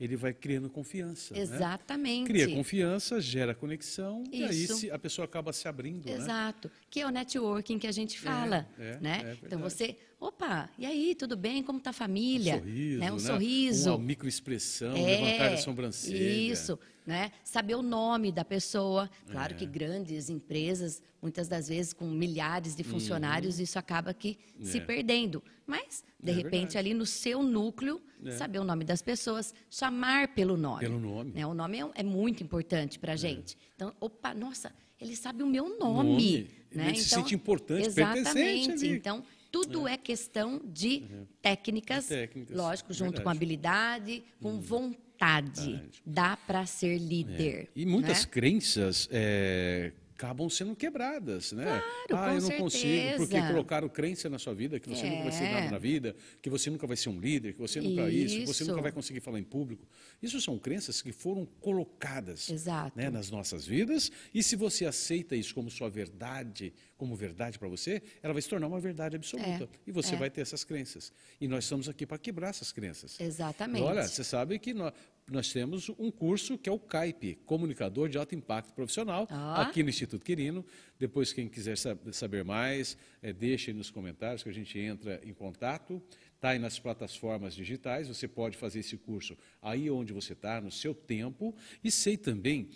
[0.00, 1.34] ele vai criando confiança.
[1.34, 1.40] Né?
[1.40, 2.32] Exatamente.
[2.32, 2.44] Né?
[2.44, 4.34] Cria confiança, gera conexão Isso.
[4.34, 6.06] e aí se, a pessoa acaba se abrindo.
[6.06, 6.14] Né?
[6.14, 6.68] Exato.
[6.68, 6.74] Né?
[6.88, 8.68] Que é o networking que a gente fala.
[8.78, 9.22] É, é, né?
[9.24, 11.62] É então você, opa, e aí, tudo bem?
[11.62, 12.56] Como está a família?
[12.56, 12.98] Um sorriso.
[13.00, 13.10] Né?
[13.10, 13.20] Um né?
[13.20, 13.90] sorriso.
[13.90, 16.52] Uma microexpressão, é, levantar a sobrancelha.
[16.52, 16.78] Isso.
[17.08, 17.32] Né?
[17.42, 19.08] Saber o nome da pessoa.
[19.30, 19.66] Claro que é.
[19.66, 23.64] grandes empresas, muitas das vezes com milhares de funcionários, uhum.
[23.64, 24.80] isso acaba que se é.
[24.82, 25.42] perdendo.
[25.66, 26.78] Mas, de repente, verdade.
[26.78, 27.98] ali no seu núcleo,
[28.36, 30.80] saber o nome das pessoas, chamar pelo nome.
[30.80, 31.32] Pelo nome.
[31.32, 31.46] Né?
[31.46, 33.56] O nome é, muito importante para a gente.
[33.74, 36.10] Então, opa, nossa, ele sabe o meu nome.
[36.10, 36.50] nome.
[36.74, 36.88] Né?
[36.88, 38.86] Ele então, se sente importante, exatamente.
[38.86, 41.26] Então, tudo é, é questão de uhum.
[41.40, 43.24] técnicas, de técnicas, lógico, junto verdade.
[43.24, 44.60] com habilidade, com uhum.
[44.60, 45.07] vontade.
[45.18, 45.82] Verdade.
[46.04, 47.64] Dá para ser líder.
[47.64, 47.68] É.
[47.74, 48.30] E muitas né?
[48.30, 51.80] crenças é, acabam sendo quebradas, né?
[52.08, 52.62] Claro, ah, eu não certeza.
[52.62, 55.10] consigo, porque colocaram crença na sua vida, que você é.
[55.10, 55.70] nunca vai ser nada é.
[55.70, 58.46] na vida, que você nunca vai ser um líder, que você nunca isso, isso que
[58.46, 59.86] você nunca vai conseguir falar em público.
[60.20, 62.48] Isso são crenças que foram colocadas
[62.96, 67.68] né, nas nossas vidas, e se você aceita isso como sua verdade, como verdade para
[67.68, 69.64] você, ela vai se tornar uma verdade absoluta.
[69.64, 69.68] É.
[69.86, 70.18] E você é.
[70.18, 71.12] vai ter essas crenças.
[71.40, 73.20] E nós estamos aqui para quebrar essas crenças.
[73.20, 73.84] Exatamente.
[73.84, 74.92] Olha, você sabe que nós,
[75.30, 79.60] nós temos um curso que é o CAIP, Comunicador de Alto Impacto Profissional, oh.
[79.60, 80.64] aqui no Instituto Quirino.
[80.98, 86.02] Depois, quem quiser saber mais, é, deixe nos comentários que a gente entra em contato.
[86.34, 90.70] Está aí nas plataformas digitais, você pode fazer esse curso aí onde você está, no
[90.70, 91.54] seu tempo.
[91.82, 92.68] E sei também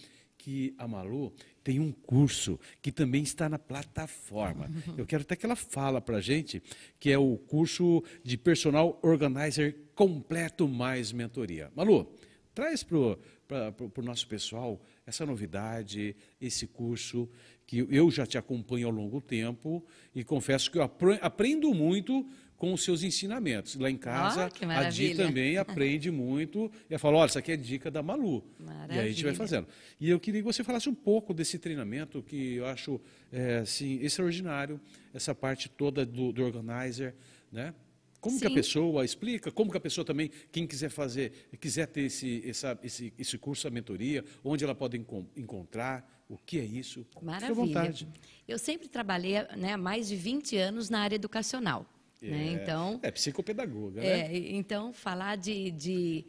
[0.43, 1.33] que a Malu
[1.63, 4.69] tem um curso que também está na plataforma.
[4.99, 6.61] Eu quero até que ela fala para a gente,
[6.99, 11.71] que é o curso de Personal Organizer Completo Mais Mentoria.
[11.77, 12.13] Malu,
[12.55, 17.29] Traz para o nosso pessoal essa novidade, esse curso,
[17.67, 19.85] que eu já te acompanho ao longo do tempo
[20.15, 20.83] e confesso que eu
[21.21, 22.27] aprendo muito
[22.63, 23.75] com os seus ensinamentos.
[23.75, 26.71] Lá em casa, oh, a Di também aprende muito.
[26.89, 28.45] E ela fala, olha, isso aqui é dica da Malu.
[28.57, 28.95] Maravilha.
[28.95, 29.67] E aí a gente vai fazendo.
[29.99, 33.01] E eu queria que você falasse um pouco desse treinamento que eu acho
[33.33, 34.81] é, assim, extraordinário,
[35.13, 37.17] essa parte toda do, do organizer,
[37.51, 37.75] né?
[38.23, 38.47] Como Sim.
[38.47, 39.51] que a pessoa explica?
[39.51, 43.67] Como que a pessoa também, quem quiser fazer, quiser ter esse, essa, esse, esse curso,
[43.67, 47.05] a mentoria, onde ela pode enco encontrar, o que é isso?
[47.21, 47.49] Maravilha.
[47.49, 48.09] Fique à vontade.
[48.47, 51.85] Eu sempre trabalhei né, há mais de 20 anos na área educacional.
[52.23, 52.29] Né?
[52.29, 52.63] É, né?
[52.63, 54.33] então, é psicopedagoga, né?
[54.33, 56.25] É, então, falar de, de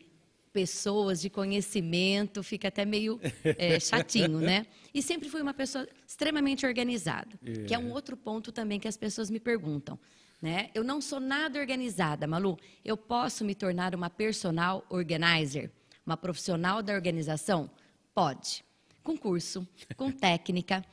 [0.51, 4.65] pessoas, de conhecimento, fica até meio é, chatinho, né?
[4.91, 7.65] E sempre fui uma pessoa extremamente organizada, é.
[7.65, 9.99] que é um outro ponto também que as pessoas me perguntam.
[10.43, 10.69] Né?
[10.75, 12.59] Eu não sou nada organizada, Malu.
[12.83, 15.71] Eu posso me tornar uma personal organizer,
[16.05, 17.71] uma profissional da organização?
[18.13, 18.61] Pode.
[19.01, 19.65] Com curso,
[19.95, 20.83] com técnica.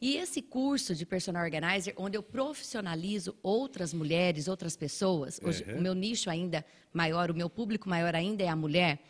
[0.00, 5.78] E esse curso de personal organizer, onde eu profissionalizo outras mulheres, outras pessoas, hoje uhum.
[5.78, 9.00] o meu nicho ainda maior, o meu público maior ainda é a mulher,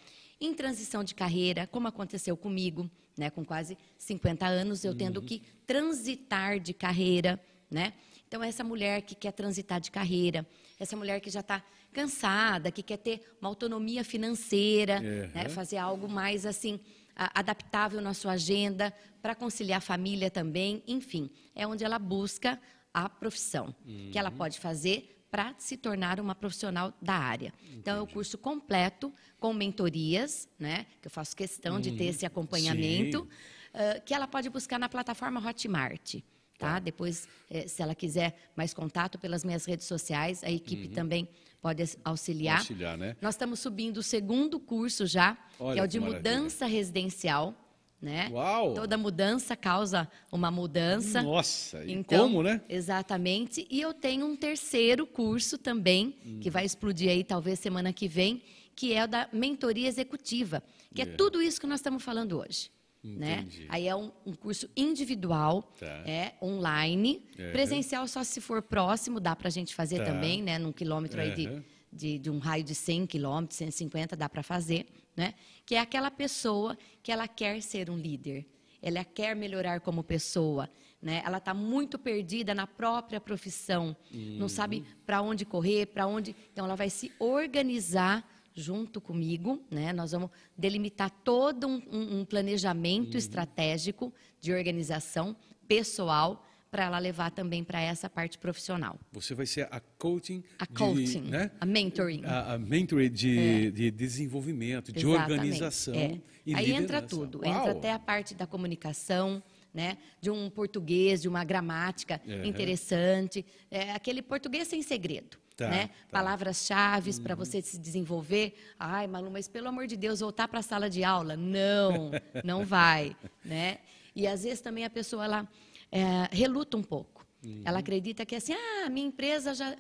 [0.40, 4.96] em transição de carreira, como aconteceu comigo, né, com quase 50 anos, eu uhum.
[4.96, 7.38] tendo que transitar de carreira,
[7.70, 7.92] né?
[8.31, 10.47] Então, essa mulher que quer transitar de carreira,
[10.78, 11.61] essa mulher que já está
[11.93, 15.33] cansada, que quer ter uma autonomia financeira, uhum.
[15.35, 16.78] né, fazer algo mais assim
[17.16, 22.57] adaptável na sua agenda para conciliar a família também, enfim, é onde ela busca
[22.95, 24.11] a profissão uhum.
[24.12, 24.37] que ela uhum.
[24.37, 27.53] pode fazer para se tornar uma profissional da área.
[27.64, 27.78] Entendi.
[27.78, 30.87] Então é o curso completo com mentorias, né?
[31.03, 32.11] Que eu faço questão de ter uhum.
[32.11, 33.28] esse acompanhamento,
[33.74, 36.20] uh, que ela pode buscar na plataforma Hotmart.
[36.61, 36.75] Tá?
[36.75, 36.79] tá?
[36.79, 40.93] Depois, eh, se ela quiser mais contato pelas minhas redes sociais, a equipe uhum.
[40.93, 41.29] também
[41.61, 42.59] pode auxiliar.
[42.59, 43.17] auxiliar né?
[43.21, 47.55] Nós estamos subindo o segundo curso já, Olha que é o de que mudança residencial.
[48.01, 48.31] Né?
[48.33, 48.73] Uau.
[48.73, 51.21] Toda mudança causa uma mudança.
[51.21, 52.63] Nossa, e então, como, né?
[52.67, 53.67] Exatamente.
[53.71, 56.41] E eu tenho um terceiro curso também, hum.
[56.41, 58.43] que vai explodir aí talvez semana que vem,
[58.75, 60.63] que é o da mentoria executiva,
[60.95, 62.71] que é, é tudo isso que nós estamos falando hoje.
[63.03, 63.48] Né?
[63.70, 65.86] Aí é um, um curso individual, tá.
[66.07, 67.51] é online, uhum.
[67.51, 70.05] presencial só se for próximo, dá para a gente fazer tá.
[70.05, 70.59] também, né?
[70.59, 71.26] Num quilômetro uhum.
[71.26, 74.86] aí de, de, de, um raio de 100 quilômetros, 150, dá para fazer,
[75.16, 75.32] né?
[75.64, 78.46] Que é aquela pessoa que ela quer ser um líder,
[78.82, 80.68] ela quer melhorar como pessoa,
[81.01, 81.22] né?
[81.24, 84.36] Ela está muito perdida na própria profissão, uhum.
[84.38, 89.92] não sabe para onde correr, para onde, então ela vai se organizar junto comigo, né?
[89.92, 93.18] Nós vamos delimitar todo um, um, planejamento uhum.
[93.18, 95.36] estratégico de organização
[95.68, 98.98] pessoal para ela levar também para essa parte profissional.
[99.12, 101.51] Você vai ser a coaching, a coaching, né?
[101.61, 103.70] a mentoring, a, a mentoring de, é.
[103.70, 105.32] de desenvolvimento, de Exatamente.
[105.32, 105.94] organização.
[105.94, 106.20] É.
[106.46, 106.82] E Aí liderança.
[106.82, 107.53] entra tudo, Uau.
[107.53, 109.42] entra até a parte da comunicação,
[109.74, 109.98] né?
[110.20, 115.38] De um português, de uma gramática interessante, é, aquele português sem segredo.
[115.61, 115.89] Tá, né?
[115.89, 115.95] Tá.
[116.11, 117.23] Palavras-chave uhum.
[117.23, 118.55] para você se desenvolver.
[118.79, 121.37] Ai, Malu, mas pelo amor de Deus, voltar para a sala de aula.
[121.37, 122.11] Não,
[122.43, 123.15] não vai.
[123.45, 123.79] Né?
[124.17, 125.49] E às vezes também a pessoa ela,
[125.93, 127.27] é, reluta um pouco.
[127.45, 127.61] Uhum.
[127.63, 129.77] Ela acredita que assim, ah, minha empresa já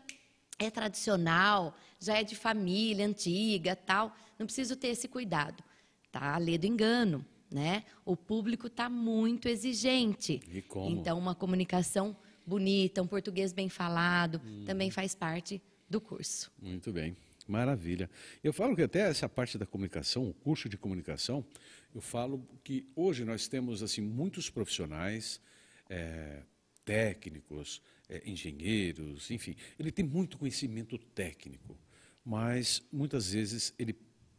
[0.58, 4.14] é tradicional, já é de família antiga, tal.
[4.38, 5.64] Não preciso ter esse cuidado.
[6.12, 7.84] Tá, lê do engano, né?
[8.04, 10.42] O público está muito exigente.
[10.90, 12.14] Então, uma comunicação
[12.44, 14.64] bonita, um português bem falado, hum.
[14.66, 16.50] também faz parte do curso.
[16.62, 17.16] Muito bem.
[17.46, 18.08] Maravilha.
[18.44, 21.44] Eu falo que até essa parte da comunicação, o curso de comunicação,
[21.92, 25.40] eu falo que hoje nós temos assim muitos profissionais,
[25.88, 26.44] é,
[26.84, 31.76] técnicos, é, engenheiros, enfim, ele tem muito conhecimento técnico,
[32.24, 33.96] mas muitas vezes ele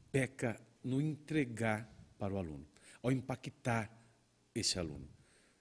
[0.09, 2.65] peca no entregar para o aluno,
[3.03, 3.91] ao impactar
[4.55, 5.07] esse aluno.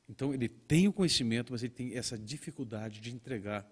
[0.09, 3.69] Então ele tem o conhecimento, mas ele tem essa dificuldade de entregar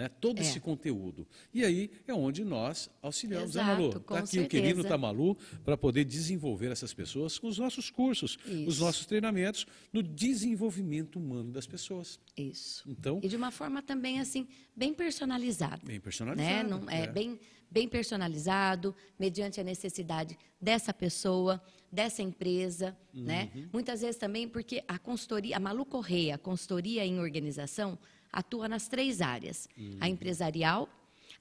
[0.00, 0.40] né, todo é.
[0.40, 1.28] esse conteúdo.
[1.52, 3.88] E aí é onde nós auxiliamos, Exato, né, Malu?
[3.88, 4.46] Está aqui certeza.
[4.46, 8.66] o querido Tamalu para poder desenvolver essas pessoas com os nossos cursos, Isso.
[8.66, 12.18] os nossos treinamentos no desenvolvimento humano das pessoas.
[12.34, 12.88] Isso.
[12.88, 15.82] Então, e de uma forma também assim bem personalizada.
[15.84, 16.62] Bem personalizada.
[16.62, 16.62] Né?
[16.62, 17.06] Não, é, é.
[17.06, 17.38] Bem,
[17.70, 23.50] bem personalizado, mediante a necessidade dessa pessoa, dessa empresa, né?
[23.54, 23.60] uhum.
[23.60, 23.68] né?
[23.70, 27.98] Muitas vezes também porque a consultoria, a Malu Correia, a consultoria em organização,
[28.32, 29.98] atua nas três áreas: uhum.
[30.00, 30.88] a empresarial,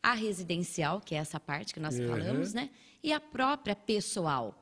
[0.02, 2.08] a residencial, que é essa parte que nós uhum.
[2.08, 2.70] falamos, né?
[3.04, 4.56] E a própria pessoal,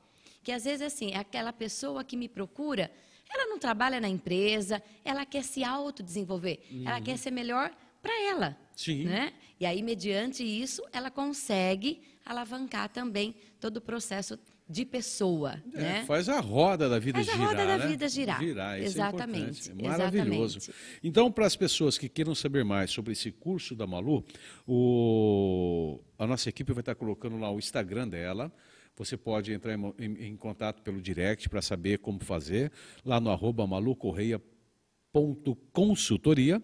[0.43, 2.91] que às vezes assim é aquela pessoa que me procura,
[3.29, 7.17] ela não trabalha na empresa, ela quer se autodesenvolver, ela quer uhum.
[7.17, 9.03] ser melhor para ela, Sim.
[9.03, 9.33] né?
[9.59, 14.37] E aí mediante isso ela consegue alavancar também todo o processo
[14.69, 15.61] de pessoa.
[15.73, 16.03] É, né?
[16.05, 17.39] Faz a roda da vida faz girar.
[17.39, 17.77] Faz a roda né?
[17.77, 18.41] da vida girar.
[18.41, 19.69] Girar, isso Exatamente.
[19.69, 20.57] É, é maravilhoso.
[20.57, 20.99] Exatamente.
[21.03, 24.25] Então, para as pessoas que queiram saber mais sobre esse curso da Malu,
[24.67, 26.01] o...
[26.17, 28.51] a nossa equipe vai estar colocando lá o Instagram dela.
[28.97, 32.71] Você pode entrar em, em, em contato pelo direct para saber como fazer,
[33.05, 36.61] lá no arroba malucorreia.consultoria.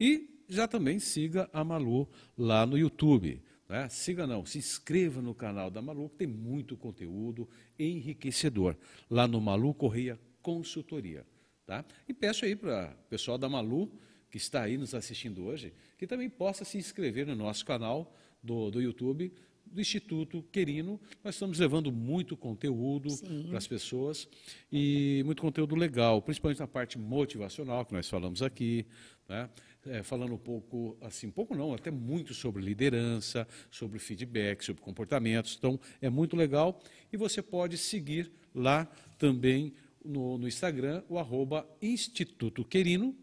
[0.00, 3.40] E já também siga a Malu lá no YouTube.
[3.68, 3.88] Né?
[3.88, 7.48] Siga não, se inscreva no canal da Malu, que tem muito conteúdo
[7.78, 8.76] enriquecedor,
[9.10, 11.26] lá no Malu Correia Consultoria.
[11.66, 11.84] Tá?
[12.08, 13.90] E peço aí para o pessoal da Malu,
[14.30, 18.70] que está aí nos assistindo hoje, que também possa se inscrever no nosso canal do,
[18.70, 19.32] do YouTube,
[19.64, 21.00] do Instituto Querino.
[21.24, 23.08] Nós estamos levando muito conteúdo
[23.48, 24.28] para as pessoas
[24.70, 28.86] e muito conteúdo legal, principalmente na parte motivacional que nós falamos aqui,
[29.28, 29.50] né?
[29.88, 35.56] É, falando um pouco, assim, pouco não, até muito sobre liderança, sobre feedback, sobre comportamentos.
[35.58, 36.80] Então, é muito legal.
[37.12, 38.86] E você pode seguir lá
[39.18, 39.72] também
[40.04, 43.14] no, no Instagram, o arroba Instituto Querino,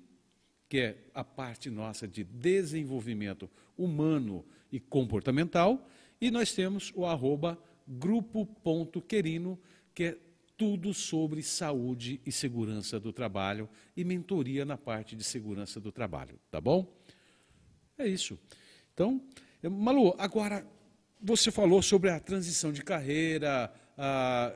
[0.68, 5.88] que é a parte nossa de desenvolvimento humano e comportamental.
[6.20, 9.60] E nós temos o arroba grupo.querino,
[9.94, 10.18] que é
[10.64, 16.40] tudo sobre saúde e segurança do trabalho e mentoria na parte de segurança do trabalho,
[16.50, 16.90] tá bom?
[17.98, 18.40] É isso.
[18.94, 19.22] Então,
[19.62, 20.66] Malu, agora
[21.22, 24.54] você falou sobre a transição de carreira, a,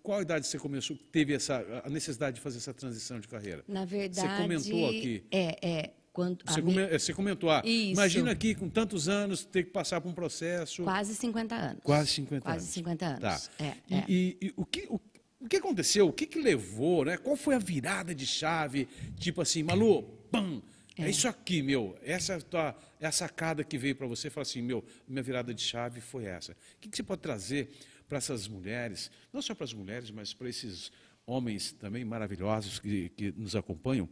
[0.00, 3.64] qual idade você começou, teve essa, a necessidade de fazer essa transição de carreira?
[3.66, 5.24] Na verdade, você comentou aqui.
[5.28, 5.94] É, é.
[6.12, 6.98] Quando, você, come, minha...
[6.98, 10.82] você, comentou, ah, imagina aqui com tantos anos ter que passar por um processo.
[10.84, 11.82] Quase 50 anos.
[11.82, 12.64] Quase 50 Quase anos.
[12.64, 13.20] Quase 50 anos.
[13.20, 13.64] Tá.
[13.64, 14.04] É, e, é.
[14.08, 15.00] E, e, o, que, o,
[15.48, 16.06] o que aconteceu?
[16.06, 17.06] O que, que levou?
[17.06, 17.16] Né?
[17.16, 18.86] Qual foi a virada de chave?
[19.18, 20.62] Tipo assim, Malu, pam,
[20.98, 21.98] é, é isso aqui, meu.
[22.02, 24.28] Essa é a, é a sacada que veio para você.
[24.28, 26.52] Fala assim, meu, minha virada de chave foi essa.
[26.52, 27.70] O que, que você pode trazer
[28.06, 30.92] para essas mulheres, não só para as mulheres, mas para esses
[31.24, 34.06] homens também maravilhosos que, que nos acompanham?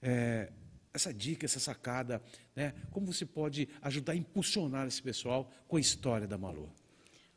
[0.00, 0.50] É,
[0.94, 2.22] essa dica, essa sacada,
[2.56, 2.72] né?
[2.90, 6.72] como você pode ajudar a impulsionar esse pessoal com a história da Malu?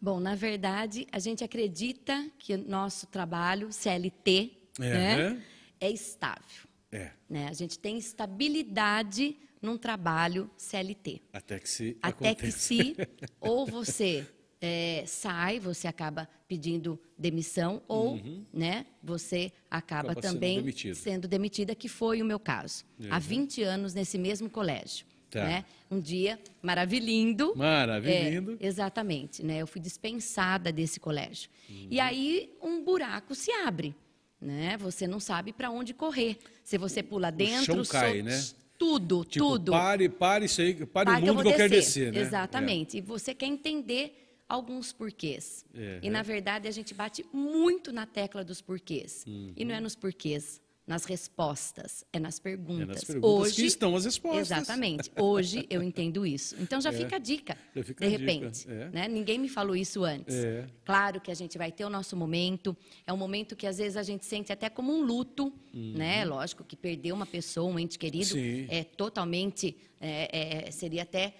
[0.02, 5.44] Bom, na verdade, a gente acredita que o nosso trabalho, CLT, é, né,
[5.80, 6.68] é estável.
[6.92, 7.12] É.
[7.30, 7.48] Né?
[7.48, 11.22] A gente tem estabilidade num trabalho CLT.
[11.32, 12.46] Até que se Até acontece.
[12.46, 12.96] que se
[13.40, 14.28] ou você
[14.60, 18.46] é, sai, você acaba pedindo demissão, ou uhum.
[18.52, 22.84] né, você acaba, acaba também sendo, sendo, demitida, que foi o meu caso.
[23.00, 23.08] Uhum.
[23.10, 25.06] Há 20 anos nesse mesmo colégio.
[25.32, 25.46] Tá.
[25.46, 25.66] Né?
[25.90, 27.54] Um dia maravilhindo.
[27.56, 28.58] Maravilhindo.
[28.60, 29.44] É, exatamente.
[29.44, 29.62] Né?
[29.62, 31.50] Eu fui dispensada desse colégio.
[31.70, 31.88] Uhum.
[31.90, 33.96] E aí um buraco se abre.
[34.40, 34.76] Né?
[34.78, 36.38] Você não sabe para onde correr.
[36.64, 38.44] Se você pula dentro, o chão cai, né?
[38.78, 39.72] tudo, tipo, tudo.
[39.72, 42.20] Pare, pare isso aí, pare, pare o mundo que eu, que eu quero descer, né?
[42.20, 42.98] Exatamente.
[42.98, 43.00] É.
[43.00, 45.64] E você quer entender alguns porquês.
[45.74, 49.24] É, e, na verdade, a gente bate muito na tecla dos porquês.
[49.28, 49.54] Uhum.
[49.56, 50.60] E não é nos porquês
[50.92, 52.82] nas respostas, é nas perguntas.
[52.82, 54.52] É nas perguntas Hoje, que estão as respostas.
[54.52, 55.10] Exatamente.
[55.18, 56.54] Hoje eu entendo isso.
[56.60, 58.70] Então já é, fica a dica, fica de repente.
[58.70, 58.90] É.
[58.90, 59.08] Né?
[59.08, 60.36] Ninguém me falou isso antes.
[60.36, 60.68] É.
[60.84, 62.76] Claro que a gente vai ter o nosso momento.
[63.08, 65.94] É um momento que às vezes a gente sente até como um luto, uhum.
[65.96, 66.26] né?
[66.26, 68.68] Lógico que perder uma pessoa, um ente querido, Sim.
[68.70, 71.34] é totalmente, é, é, seria até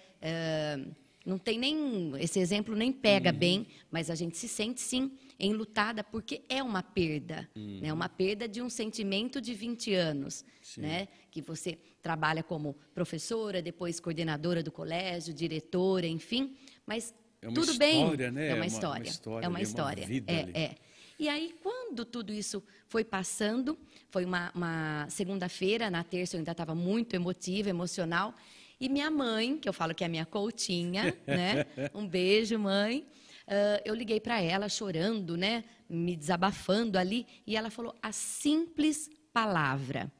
[1.26, 3.38] não tem nem esse exemplo nem pega uhum.
[3.38, 7.80] bem, mas a gente se sente sim enlutada porque é uma perda, uhum.
[7.80, 7.92] né?
[7.92, 10.80] Uma perda de um sentimento de 20 anos, sim.
[10.80, 11.08] né?
[11.30, 16.56] Que você trabalha como professora, depois coordenadora do colégio, diretora, enfim,
[16.86, 18.48] mas é uma tudo história, bem, né?
[18.48, 20.74] é uma, história, uma história, é uma história, uma é, é.
[21.18, 23.78] E aí, quando tudo isso foi passando,
[24.10, 28.34] foi uma, uma segunda-feira, na terça eu ainda estava muito emotiva, emocional,
[28.80, 31.66] e minha mãe, que eu falo que é a minha coutinha, né?
[31.94, 33.06] Um beijo, mãe.
[33.46, 35.64] Uh, eu liguei para ela chorando, né?
[35.88, 40.10] Me desabafando ali, e ela falou a simples palavra: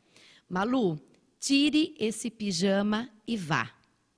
[0.49, 1.01] Malu,
[1.39, 3.70] tire esse pijama e vá.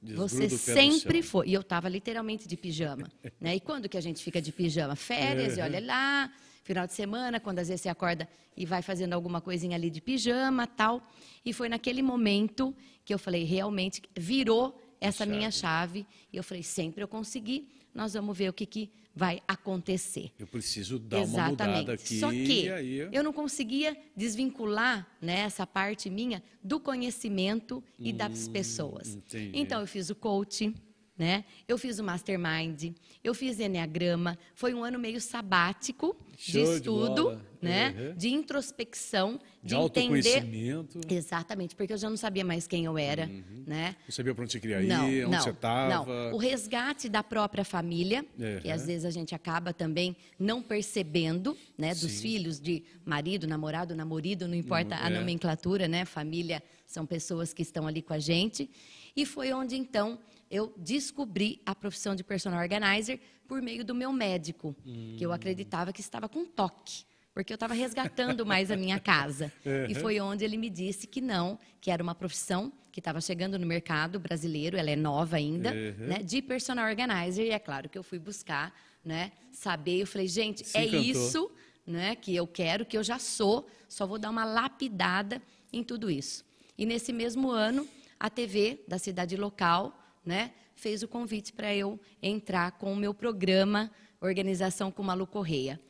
[0.02, 1.48] Você sempre foi.
[1.48, 3.10] E eu estava literalmente de pijama.
[3.40, 3.56] né?
[3.56, 4.94] E quando que a gente fica de pijama?
[4.94, 5.60] Férias, é.
[5.60, 6.30] e olha lá,
[6.62, 10.00] final de semana, quando às vezes você acorda e vai fazendo alguma coisinha ali de
[10.00, 11.02] pijama, tal.
[11.44, 12.74] E foi naquele momento
[13.04, 15.30] que eu falei, realmente virou essa chave.
[15.30, 16.06] minha chave.
[16.32, 20.32] E eu falei, sempre eu consegui, nós vamos ver o que, que vai acontecer.
[20.38, 21.62] Eu preciso dar Exatamente.
[21.62, 22.18] uma mudada aqui.
[22.18, 22.66] Só que
[23.12, 29.14] eu não conseguia desvincular né, essa parte minha do conhecimento e hum, das pessoas.
[29.14, 29.52] Entendi.
[29.54, 30.74] Então eu fiz o coaching,
[31.16, 31.44] né?
[31.68, 32.92] Eu fiz o Mastermind,
[33.22, 37.94] eu fiz Enneagrama, foi um ano meio sabático Show de estudo, de né?
[37.96, 38.16] Uhum.
[38.16, 40.98] De introspecção, de, de autoconhecimento.
[40.98, 41.14] entender.
[41.14, 43.64] Exatamente, porque eu já não sabia mais quem eu era, uhum.
[43.66, 43.96] né?
[44.06, 46.04] Não sabia para onde você queria ir, não, onde não, você estava.
[46.04, 48.60] Não, o resgate da própria família, uhum.
[48.60, 51.90] que às vezes a gente acaba também não percebendo, né?
[51.90, 52.22] Dos Sim.
[52.22, 55.10] filhos, de marido, namorado, namorido, não importa a é.
[55.10, 56.04] nomenclatura, né?
[56.04, 58.68] Família são pessoas que estão ali com a gente.
[59.16, 60.18] E foi onde então
[60.54, 65.16] eu descobri a profissão de personal organizer por meio do meu médico, hum.
[65.18, 69.52] que eu acreditava que estava com toque, porque eu estava resgatando mais a minha casa.
[69.64, 69.86] Uhum.
[69.88, 73.58] E foi onde ele me disse que não, que era uma profissão que estava chegando
[73.58, 76.06] no mercado brasileiro, ela é nova ainda, uhum.
[76.06, 77.46] né, de personal organizer.
[77.46, 80.02] E é claro que eu fui buscar, né, saber.
[80.02, 81.00] Eu falei, gente, Se é encantou.
[81.00, 81.50] isso,
[81.86, 83.66] né, que eu quero, que eu já sou.
[83.88, 85.40] Só vou dar uma lapidada
[85.72, 86.44] em tudo isso.
[86.76, 87.88] E nesse mesmo ano,
[88.20, 93.14] a TV da cidade local né, fez o convite para eu entrar com o meu
[93.14, 95.80] programa Organização com Malu Correia.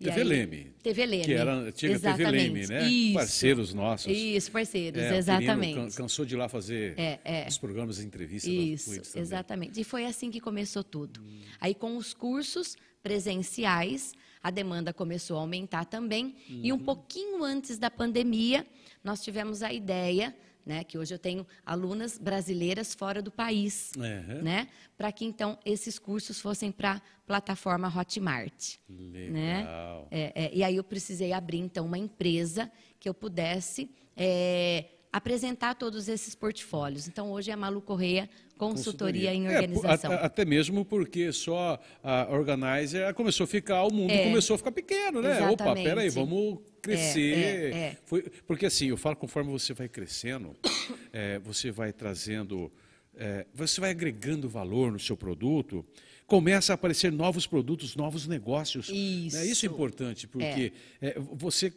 [0.00, 0.74] E TV aí, Leme.
[0.82, 1.24] TV Leme.
[1.24, 2.88] Que era antiga TV Leme, né?
[2.88, 3.14] Isso.
[3.14, 4.12] Parceiros nossos.
[4.12, 5.96] Isso, parceiros, é, exatamente.
[5.96, 7.46] cansou de ir lá fazer é, é.
[7.48, 8.50] os programas de entrevista.
[8.50, 9.80] Isso, exatamente.
[9.80, 11.20] E foi assim que começou tudo.
[11.20, 11.40] Hum.
[11.60, 16.34] Aí com os cursos presenciais, a demanda começou a aumentar também.
[16.50, 16.60] Uhum.
[16.62, 16.84] E um uhum.
[16.84, 18.66] pouquinho antes da pandemia,
[19.02, 20.34] nós tivemos a ideia
[20.64, 24.42] né, que hoje eu tenho alunas brasileiras fora do país, uhum.
[24.42, 28.76] né, para que então esses cursos fossem para a plataforma Hotmart.
[28.88, 29.32] Legal.
[29.32, 29.66] Né?
[30.10, 35.74] É, é, e aí eu precisei abrir então uma empresa que eu pudesse é, apresentar
[35.74, 37.06] todos esses portfólios.
[37.06, 39.34] Então hoje é a Malu Correia Consultoria, Consultoria.
[39.34, 40.12] em é, Organização.
[40.12, 44.58] É, até mesmo porque só a Organizer começou a ficar, o mundo é, começou a
[44.58, 45.36] ficar pequeno, né?
[45.36, 45.62] Exatamente.
[45.62, 47.34] Opa, peraí, vamos crescer.
[47.34, 50.54] É, é, é, Foi, porque assim, eu falo, conforme você vai crescendo,
[51.12, 52.70] é, você vai trazendo,
[53.16, 55.84] é, você vai agregando valor no seu produto,
[56.26, 58.88] começa a aparecer novos produtos, novos negócios.
[58.88, 59.46] Isso, né?
[59.46, 61.18] Isso é importante, porque é.
[61.18, 61.72] você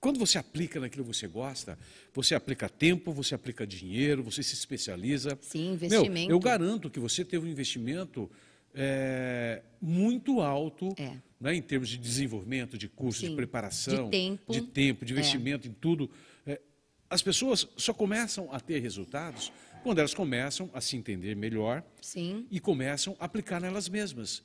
[0.00, 1.78] quando você aplica naquilo que você gosta,
[2.14, 5.38] você aplica tempo, você aplica dinheiro, você se especializa.
[5.42, 6.28] Sim, investimento.
[6.28, 8.30] Meu, eu garanto que você teve um investimento
[8.74, 11.18] é, muito alto é.
[11.40, 15.66] Né, em termos de desenvolvimento, de curso, de preparação, de tempo, de, tempo, de investimento
[15.66, 15.70] é.
[15.70, 16.10] em tudo.
[16.46, 16.60] É,
[17.08, 19.50] as pessoas só começam a ter resultados
[19.82, 22.46] quando elas começam a se entender melhor Sim.
[22.50, 24.42] e começam a aplicar nelas mesmas.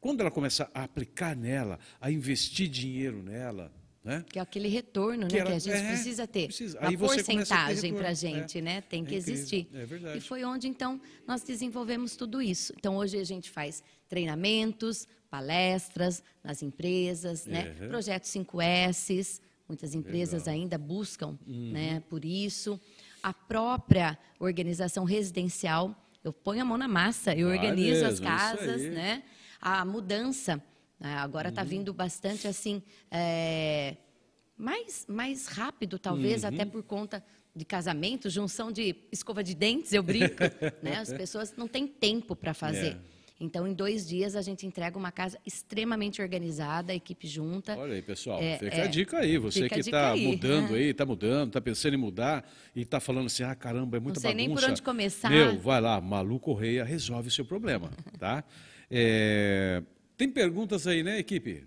[0.00, 3.72] Quando ela começa a aplicar nela, a investir dinheiro nela,
[4.04, 4.24] né?
[4.28, 6.46] Que é aquele retorno que, né, que a gente é, precisa ter.
[6.46, 6.78] Precisa.
[6.80, 8.60] Uma porcentagem para a gente, é.
[8.60, 8.80] né?
[8.80, 9.68] Tem que é existir.
[9.72, 10.18] É verdade.
[10.18, 12.72] E foi onde, então, nós desenvolvemos tudo isso.
[12.76, 17.74] Então, hoje a gente faz treinamentos, palestras nas empresas, né?
[17.80, 17.88] Uhum.
[17.88, 20.60] Projeto 5S, muitas empresas Legal.
[20.60, 21.72] ainda buscam uhum.
[21.72, 22.78] né, por isso.
[23.22, 29.22] A própria organização residencial, eu ponho a mão na massa, eu organizo as casas, né?
[29.60, 30.62] A mudança
[31.02, 31.16] né?
[31.16, 31.68] Agora está uhum.
[31.68, 32.80] vindo bastante assim,
[33.10, 33.96] é,
[34.56, 36.50] mais, mais rápido, talvez, uhum.
[36.50, 37.22] até por conta
[37.54, 40.44] de casamento, junção de escova de dentes, eu brinco.
[40.80, 40.98] né?
[40.98, 42.92] As pessoas não têm tempo para fazer.
[42.92, 42.98] É.
[43.42, 47.76] Então, em dois dias, a gente entrega uma casa extremamente organizada, a equipe junta.
[47.76, 49.36] Olha aí, pessoal, é, fica é, a dica aí.
[49.36, 53.42] Você que está mudando aí, está mudando, está pensando em mudar e está falando assim,
[53.42, 54.48] ah, caramba, é muita Não sei bagunça.
[54.48, 55.28] nem por onde começar.
[55.28, 58.44] Meu, vai lá, Malu Correia resolve o seu problema, tá?
[58.88, 59.82] É,
[60.16, 61.66] tem perguntas aí, né, equipe?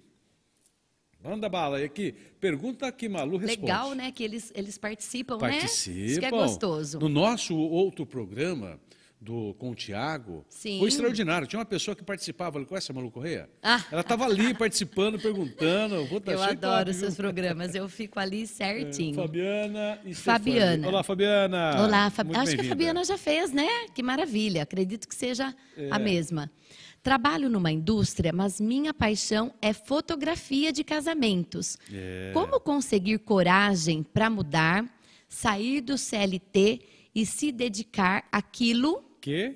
[1.21, 2.13] Manda bala aí aqui.
[2.39, 3.61] Pergunta que Malu responde.
[3.61, 4.11] Legal, né?
[4.11, 6.05] Que eles, eles participam, participam, né?
[6.05, 6.99] Isso que é gostoso.
[6.99, 8.79] No nosso outro programa,
[9.25, 11.47] do, com o Tiago, foi extraordinário.
[11.47, 13.49] Tinha uma pessoa que participava, falei, conhece a Malu Correia?
[13.61, 13.83] Ah.
[13.91, 15.95] Ela estava ali participando, perguntando.
[15.95, 19.19] Eu, eu adoro os seus programas, eu fico ali certinho.
[19.19, 20.87] É, Fabiana e Fabiana.
[20.87, 21.83] Olá, Fabiana.
[21.83, 22.43] Olá, Fabiana.
[22.43, 23.67] Acho que a Fabiana já fez, né?
[23.95, 24.61] Que maravilha.
[24.61, 25.89] Acredito que seja é.
[25.89, 26.51] a mesma.
[27.01, 31.79] Trabalho numa indústria, mas minha paixão é fotografia de casamentos.
[31.91, 32.29] É.
[32.31, 34.85] Como conseguir coragem para mudar,
[35.27, 36.81] sair do CLT
[37.15, 39.55] e se dedicar àquilo que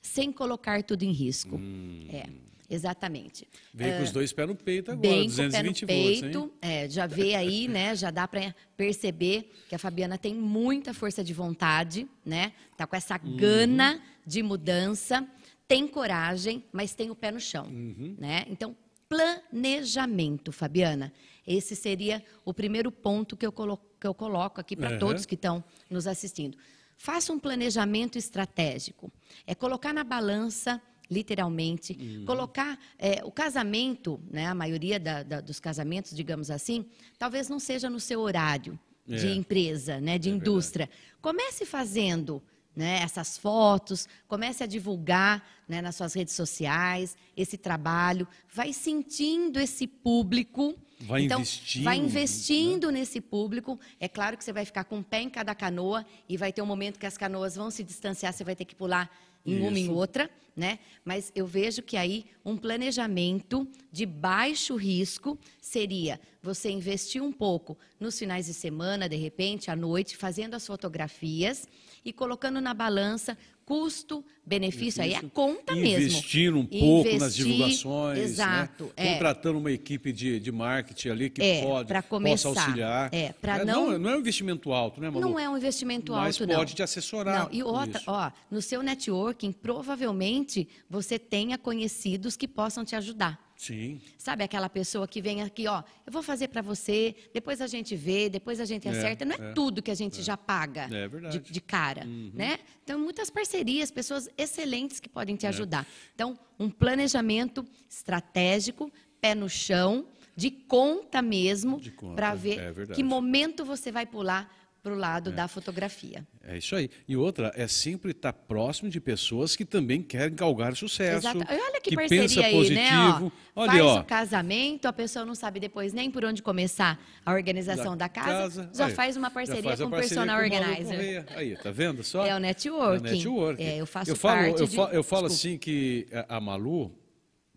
[0.00, 1.56] sem colocar tudo em risco.
[1.56, 2.08] Hum.
[2.10, 2.24] É.
[2.68, 3.48] Exatamente.
[3.74, 6.38] Veio com os dois pés no peito agora, bem 220 com o pé no peito,
[6.38, 7.96] volts, é, já vê aí, né?
[7.96, 12.52] Já dá para perceber que a Fabiana tem muita força de vontade, né?
[12.76, 13.36] Tá com essa uhum.
[13.36, 15.26] gana de mudança,
[15.66, 18.14] tem coragem, mas tem o pé no chão, uhum.
[18.18, 18.46] né?
[18.48, 18.76] Então,
[19.08, 21.12] planejamento, Fabiana.
[21.44, 24.98] Esse seria o primeiro ponto que eu, colo que eu coloco aqui para uhum.
[24.98, 26.56] todos que estão nos assistindo.
[26.96, 29.12] Faça um planejamento estratégico.
[29.46, 30.80] É colocar na balança
[31.10, 31.96] literalmente.
[32.00, 32.24] Uhum.
[32.24, 36.86] Colocar é, o casamento, né, a maioria da, da, dos casamentos, digamos assim,
[37.18, 38.78] talvez não seja no seu horário
[39.08, 39.16] é.
[39.16, 40.86] de empresa, né, de é indústria.
[40.86, 41.18] Verdade.
[41.20, 42.42] Comece fazendo
[42.74, 49.58] né, essas fotos, comece a divulgar né, nas suas redes sociais esse trabalho, vai sentindo
[49.58, 50.76] esse público.
[51.02, 51.84] Vai então, investindo.
[51.84, 53.00] Vai investindo né?
[53.00, 53.78] nesse público.
[53.98, 56.62] É claro que você vai ficar com um pé em cada canoa e vai ter
[56.62, 59.10] um momento que as canoas vão se distanciar, você vai ter que pular
[59.44, 59.66] em Isso.
[59.66, 60.30] uma em outra,
[60.60, 60.78] né?
[61.04, 67.76] Mas eu vejo que aí um planejamento de baixo risco seria você investir um pouco
[67.98, 71.66] nos finais de semana, de repente, à noite, fazendo as fotografias
[72.04, 73.36] e colocando na balança
[73.70, 76.06] custo, benefício, aí é conta mesmo.
[76.06, 78.24] Investir um pouco Investir, nas divulgações, né?
[78.24, 78.90] exato, né?
[78.96, 79.12] é.
[79.12, 83.14] contratando uma equipe de, de marketing ali que é, pode começar, possa auxiliar.
[83.14, 85.20] É, para é, não, não, não é um investimento alto, né, Malu?
[85.20, 86.56] Não é um investimento Mas alto, não.
[86.56, 87.44] Mas pode te assessorar.
[87.44, 90.49] Não, e outra, ó, no seu networking, provavelmente
[90.88, 93.50] você tenha conhecidos que possam te ajudar.
[93.60, 94.00] Sim.
[94.16, 97.94] Sabe aquela pessoa que vem aqui, ó, eu vou fazer para você, depois a gente
[97.94, 99.24] vê, depois a gente é, acerta.
[99.24, 100.22] Não é, é tudo que a gente é.
[100.22, 102.30] já paga é de, de, cara, uhum.
[102.32, 102.58] né?
[102.82, 105.50] Então, muitas parcerias, pessoas excelentes que podem te é.
[105.50, 105.86] ajudar.
[106.14, 108.90] Então, um planejamento estratégico,
[109.20, 111.78] pé no chão, de conta mesmo,
[112.16, 114.50] para ver é que momento você vai pular
[114.82, 115.32] para o lado é.
[115.32, 116.26] da fotografia.
[116.42, 116.90] É isso aí.
[117.06, 121.28] E outra, é sempre estar próximo de pessoas que também querem galgar sucesso.
[121.28, 121.38] Exato.
[121.48, 122.80] Olha que, que parceria pensa aí, positivo.
[122.80, 123.32] né?
[123.54, 124.00] Ó, Olha, Faz ó.
[124.00, 128.08] o casamento, a pessoa não sabe depois nem por onde começar a organização da, da
[128.08, 131.26] casa, casa, já aí, faz uma parceria faz com o personal organizer.
[131.36, 132.26] Aí, tá vendo só?
[132.26, 133.06] É o networking.
[133.06, 133.62] É o networking.
[133.62, 134.76] É, eu faço eu falo, parte eu de...
[134.76, 136.96] falo, eu falo assim que a Malu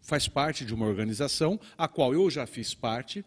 [0.01, 3.24] faz parte de uma organização a qual eu já fiz parte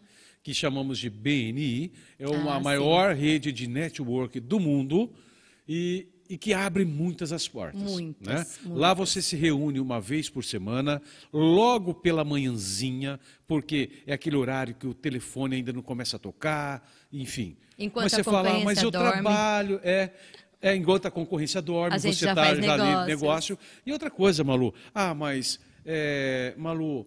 [0.47, 3.21] que chamamos de BNI, é uma ah, maior sim.
[3.21, 5.11] rede de network do mundo
[5.67, 7.81] e, e que abre muitas as portas.
[7.81, 8.45] Muitas, né?
[8.63, 8.79] muitas.
[8.79, 11.01] Lá você se reúne uma vez por semana,
[11.33, 16.89] logo pela manhãzinha, porque é aquele horário que o telefone ainda não começa a tocar,
[17.11, 17.57] enfim.
[17.77, 19.11] Enquanto mas você fala, ah, mas eu dorme.
[19.11, 20.11] trabalho, é.
[20.61, 23.59] É, enquanto a concorrência dorme, a você está ali negócio.
[23.85, 27.05] E outra coisa, Malu, ah, mas, é, Malu,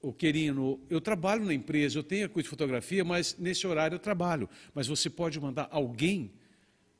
[0.00, 3.96] o Querino, eu trabalho na empresa, eu tenho a coisa de fotografia, mas nesse horário
[3.96, 4.48] eu trabalho.
[4.74, 6.30] Mas você pode mandar alguém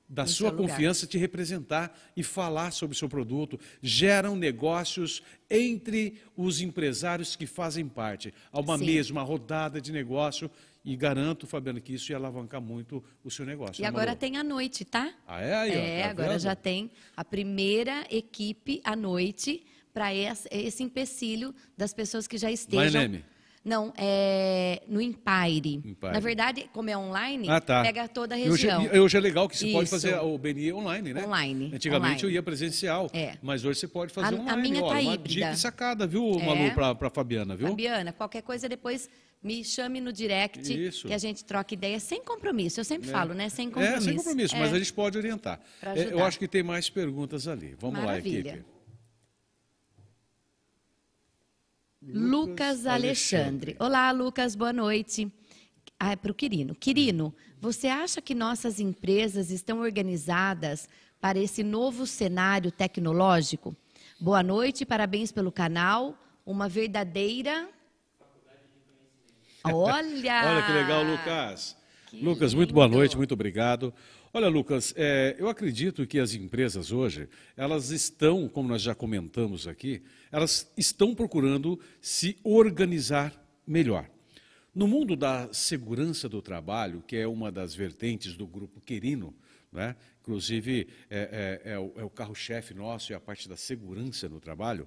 [0.09, 3.61] da sua confiança te representar e falar sobre o seu produto.
[3.83, 8.33] Geram negócios entre os empresários que fazem parte.
[8.51, 8.87] Há uma Sim.
[8.87, 10.51] mesa, uma rodada de negócio
[10.83, 13.83] e garanto, Fabiano, que isso ia alavancar muito o seu negócio.
[13.83, 14.19] E agora Malu?
[14.19, 15.13] tem a noite, tá?
[15.27, 15.55] Ah, é?
[15.55, 16.41] Aí, é, ó, tá agora vendo?
[16.41, 22.51] já tem a primeira equipe à noite para esse, esse, empecilho das pessoas que já
[22.51, 23.01] estejam.
[23.01, 23.25] Neme.
[23.65, 25.75] Não, é no Empire.
[25.85, 26.13] Empire.
[26.13, 27.83] Na verdade, como é online, ah, tá.
[27.83, 28.85] pega toda a região.
[28.85, 29.77] Hoje, hoje é legal que você Isso.
[29.77, 31.25] pode fazer o BNI online, né?
[31.27, 31.73] Online.
[31.75, 32.23] Antigamente online.
[32.25, 33.37] eu ia presencial, é.
[33.43, 34.51] mas hoje você pode fazer a, online.
[34.51, 35.29] A minha tá uma híbrida.
[35.29, 36.47] dica sacada, viu, é.
[36.47, 37.69] Malu, para pra Fabiana, viu?
[37.69, 39.09] Fabiana, qualquer coisa depois
[39.43, 41.07] me chame no direct Isso.
[41.07, 42.81] e a gente troca ideia sem compromisso.
[42.81, 43.13] Eu sempre é.
[43.13, 43.49] falo, né?
[43.49, 43.97] Sem compromisso.
[43.97, 44.77] É, sem compromisso, mas é.
[44.77, 45.61] a gente pode orientar.
[45.83, 47.77] É, eu acho que tem mais perguntas ali.
[47.79, 48.53] Vamos Maravilha.
[48.53, 48.78] lá, equipe.
[52.01, 53.77] Lucas, Alexandre.
[53.81, 55.31] Olá, Lucas, boa noite.
[55.99, 56.73] Ah, é para o Quirino.
[56.75, 60.89] Quirino, você acha que nossas empresas estão organizadas
[61.21, 63.77] para esse novo cenário tecnológico?
[64.21, 66.17] Boa noite, parabéns pelo canal.
[66.47, 67.69] Uma verdadeira.
[69.65, 70.53] Olha!
[70.53, 71.77] Olha que legal, Lucas.
[72.07, 73.93] Que Lucas, muito boa noite, muito obrigado.
[74.31, 79.67] Olha, Lucas, é, eu acredito que as empresas hoje, elas estão, como nós já comentamos
[79.67, 83.33] aqui, elas estão procurando se organizar
[83.67, 84.09] melhor.
[84.75, 89.35] No mundo da segurança do trabalho, que é uma das vertentes do grupo Querino,
[89.73, 89.97] né?
[90.21, 94.41] inclusive é, é, é o, é o carro-chefe nosso, é a parte da segurança no
[94.41, 94.87] trabalho,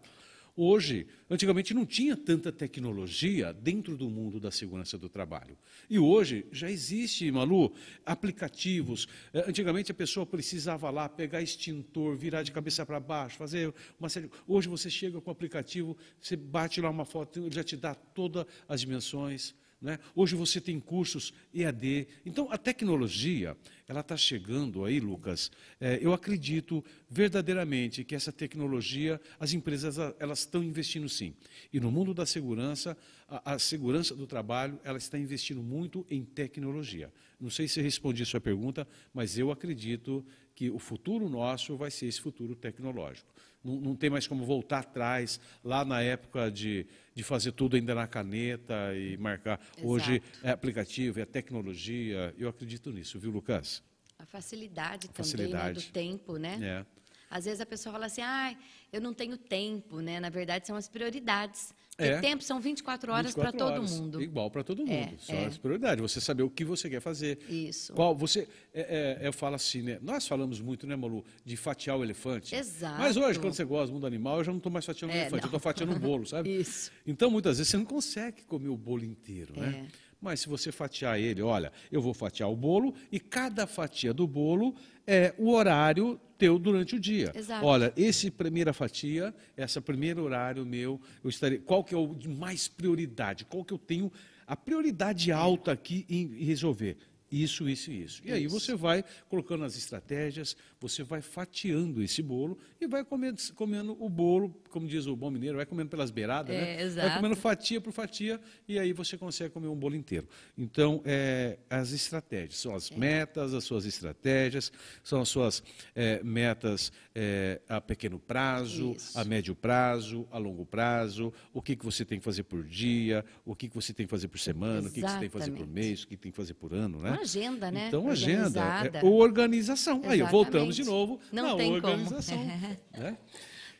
[0.55, 5.57] Hoje, antigamente não tinha tanta tecnologia dentro do mundo da segurança do trabalho.
[5.89, 7.73] E hoje já existe, Malu,
[8.05, 9.07] aplicativos.
[9.33, 14.09] É, antigamente a pessoa precisava lá pegar extintor, virar de cabeça para baixo, fazer uma
[14.09, 14.29] série.
[14.45, 17.95] Hoje você chega com o aplicativo, você bate lá uma foto, ele já te dá
[17.95, 19.55] todas as dimensões.
[19.81, 19.97] Né?
[20.15, 22.07] Hoje você tem cursos EAD.
[22.23, 23.57] Então, a tecnologia,
[23.87, 25.51] ela está chegando aí, Lucas.
[25.79, 31.33] É, eu acredito verdadeiramente que essa tecnologia, as empresas elas estão investindo sim.
[31.73, 32.95] E no mundo da segurança,
[33.27, 37.11] a, a segurança do trabalho, ela está investindo muito em tecnologia.
[37.39, 40.23] Não sei se respondi a sua pergunta, mas eu acredito
[40.53, 43.33] que o futuro nosso vai ser esse futuro tecnológico.
[43.63, 47.93] Não, não, tem mais como voltar atrás, lá na época de, de fazer tudo ainda
[47.93, 49.59] na caneta e marcar.
[49.77, 49.87] Exato.
[49.87, 52.33] Hoje é aplicativo, é tecnologia.
[52.37, 53.83] Eu acredito nisso, viu, Lucas?
[54.17, 55.51] A facilidade, facilidade.
[55.51, 56.59] também né, do tempo, né?
[56.61, 57.01] É.
[57.29, 58.53] Às vezes a pessoa fala assim, ah,
[58.91, 60.19] eu não tenho tempo, né?
[60.19, 61.73] Na verdade, são as prioridades.
[61.95, 62.19] Porque é.
[62.19, 64.21] tempo são 24 horas para todo mundo.
[64.21, 65.13] Igual para todo é, mundo.
[65.13, 65.45] É, São é.
[65.45, 66.01] as prioridades.
[66.01, 67.37] Você saber o que você quer fazer.
[67.47, 67.93] Isso.
[67.93, 69.99] Qual, você, é, é, eu falo assim, né?
[70.01, 72.55] Nós falamos muito, né, Malu, de fatiar o elefante.
[72.55, 72.97] Exato.
[72.97, 75.17] Mas hoje, quando você gosta do mundo animal, eu já não estou mais fatiando o
[75.17, 75.43] elefante, não.
[75.43, 76.49] eu estou fatiando o bolo, sabe?
[76.59, 76.91] Isso.
[77.05, 79.87] Então, muitas vezes, você não consegue comer o bolo inteiro, né?
[80.19, 84.27] Mas se você fatiar ele, olha, eu vou fatiar o bolo e cada fatia do
[84.27, 84.75] bolo
[85.05, 87.31] é o horário teu durante o dia.
[87.35, 87.65] Exato.
[87.65, 91.59] Olha, esse primeira fatia, essa primeiro horário meu, eu estarei.
[91.59, 93.45] Qual que é o de mais prioridade?
[93.45, 94.11] Qual que eu tenho
[94.47, 96.97] a prioridade alta aqui em resolver?
[97.31, 98.21] Isso, isso e isso.
[98.25, 103.41] E aí você vai colocando as estratégias, você vai fatiando esse bolo e vai comendo,
[103.55, 106.81] comendo o bolo, como diz o bom mineiro, vai comendo pelas beiradas, é, né?
[106.83, 107.07] Exato.
[107.07, 110.27] Vai comendo fatia por fatia e aí você consegue comer um bolo inteiro.
[110.57, 112.97] Então, é, as estratégias, são as é.
[112.97, 114.71] metas, as suas estratégias,
[115.03, 115.63] são as suas
[115.95, 119.17] é, metas é, a pequeno prazo, isso.
[119.17, 123.23] a médio prazo, a longo prazo, o que, que você tem que fazer por dia,
[123.45, 124.91] o que, que você tem que fazer por semana, Exatamente.
[124.91, 126.73] o que, que você tem que fazer por mês, o que tem que fazer por
[126.73, 127.20] ano, né?
[127.21, 127.87] Agenda, né?
[127.87, 128.89] Então, agenda.
[128.93, 129.97] É organização.
[129.97, 130.23] Exatamente.
[130.23, 132.37] Aí, voltamos de novo Não na tem organização.
[132.37, 132.77] Como.
[132.97, 133.17] né?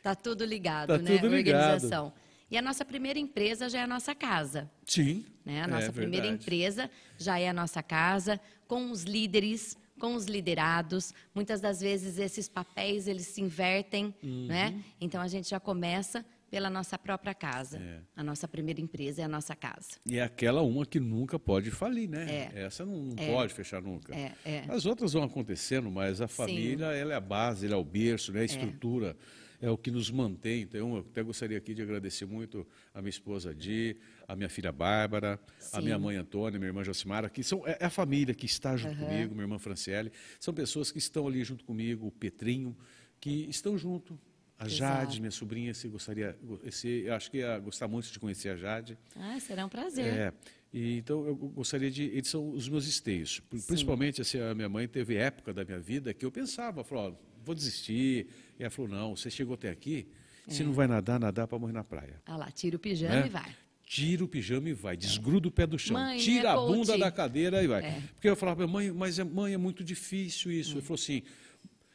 [0.02, 1.16] Tá tudo ligado, tá né?
[1.16, 1.74] Tudo ligado.
[1.74, 2.12] Organização.
[2.50, 4.70] E a nossa primeira empresa já é a nossa casa.
[4.84, 5.24] Sim.
[5.44, 5.62] Né?
[5.62, 8.38] A nossa é primeira empresa já é a nossa casa,
[8.68, 11.14] com os líderes, com os liderados.
[11.34, 14.46] Muitas das vezes esses papéis eles se invertem, uhum.
[14.46, 14.74] né?
[15.00, 17.78] Então a gente já começa pela nossa própria casa.
[17.78, 18.00] É.
[18.14, 19.92] A nossa primeira empresa é a nossa casa.
[20.04, 22.50] E é aquela uma que nunca pode falir, né?
[22.54, 22.64] É.
[22.64, 23.26] Essa não, não é.
[23.26, 24.14] pode fechar nunca.
[24.14, 24.64] É, é.
[24.68, 28.34] As outras vão acontecendo, mas a família ela é a base, ela é o berço,
[28.34, 28.40] né?
[28.40, 28.44] a é.
[28.44, 29.16] estrutura.
[29.62, 29.70] É.
[29.70, 30.60] o que nos mantém.
[30.60, 33.96] Então, eu até gostaria aqui de agradecer muito a minha esposa Di,
[34.28, 35.78] a minha filha Bárbara, Sim.
[35.78, 39.00] a minha mãe Antônia, minha irmã Josimara, que são, é a família que está junto
[39.00, 39.06] uhum.
[39.06, 40.12] comigo, minha irmã Franciele.
[40.38, 42.76] São pessoas que estão ali junto comigo, o Petrinho,
[43.18, 44.18] que estão junto,
[44.62, 45.20] a Jade, Exato.
[45.20, 46.38] minha sobrinha, se gostaria,
[46.70, 48.96] se, acho que ia gostar muito de conhecer a Jade.
[49.16, 50.06] Ah, será um prazer.
[50.06, 50.32] É,
[50.72, 53.40] e, então eu gostaria de, eles são os meus esteios.
[53.66, 57.54] Principalmente assim, a minha mãe teve época da minha vida que eu pensava, falou, vou
[57.54, 58.28] desistir.
[58.58, 60.06] E ela falou, não, você chegou até aqui,
[60.46, 60.50] é.
[60.52, 62.22] se não vai nadar, nadar para morrer na praia.
[62.24, 63.26] Ah lá, tira o pijama né?
[63.26, 63.56] e vai.
[63.84, 66.96] Tira o pijama e vai, desgruda o pé do chão, mãe, tira é a bunda
[66.96, 67.84] da cadeira e vai.
[67.84, 68.02] É.
[68.14, 70.70] Porque eu falava, mãe, mas é, mãe, é muito difícil isso.
[70.70, 70.78] Hum.
[70.78, 71.22] Ele falou assim,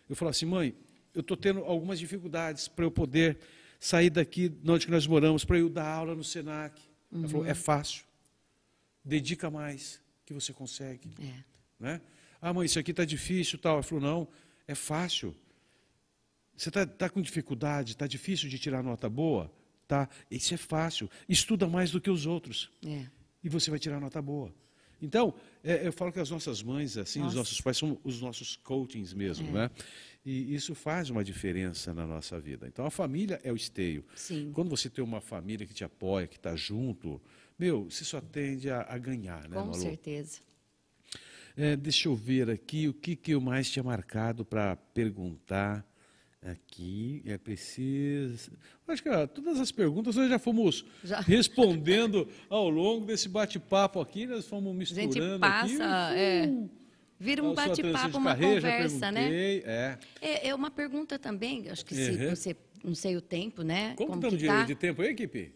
[0.10, 0.76] eu falava assim, mãe,
[1.18, 3.40] eu estou tendo algumas dificuldades para eu poder
[3.80, 6.80] sair daqui de onde nós moramos, para eu dar aula no SENAC.
[7.12, 7.22] Uhum.
[7.22, 8.06] Ela falou, é fácil.
[9.04, 11.10] Dedica mais, que você consegue.
[11.20, 11.44] É.
[11.80, 12.02] Né?
[12.40, 13.74] Ah, mãe, isso aqui está difícil tal.
[13.74, 14.28] Ela falou, não,
[14.68, 15.36] é fácil.
[16.56, 19.52] Você está tá com dificuldade, está difícil de tirar nota boa?
[19.88, 21.10] Tá, isso é fácil.
[21.28, 22.70] Estuda mais do que os outros.
[22.86, 23.08] É.
[23.44, 24.54] E você vai tirar nota boa.
[25.02, 27.30] Então, é, eu falo que as nossas mães, assim, Nossa.
[27.30, 29.52] os nossos pais são os nossos coachings mesmo, é.
[29.52, 29.72] né?
[30.30, 32.68] E isso faz uma diferença na nossa vida.
[32.68, 34.04] Então, a família é o esteio.
[34.14, 34.52] Sim.
[34.54, 37.22] Quando você tem uma família que te apoia, que está junto,
[37.58, 39.76] meu, você só tende a, a ganhar, né, Com Malu?
[39.76, 40.42] certeza.
[41.56, 45.88] É, deixa eu ver aqui o que, que eu mais tinha marcado para perguntar
[46.42, 47.22] aqui.
[47.26, 48.52] É preciso.
[48.86, 51.22] Acho que ó, todas as perguntas nós já fomos já.
[51.26, 55.46] respondendo ao longo desse bate-papo aqui, nós fomos misturando.
[55.46, 56.20] A gente passa, aqui.
[56.20, 56.87] É.
[57.20, 59.32] Vira um bate-papo, uma carreira, conversa, né?
[59.32, 59.98] É.
[60.22, 60.48] é.
[60.50, 62.30] É uma pergunta também, acho que se uhum.
[62.30, 63.96] você, não sei o tempo, né?
[63.96, 64.64] Como, Como estamos de, tá?
[64.64, 65.54] de tempo aí, equipe?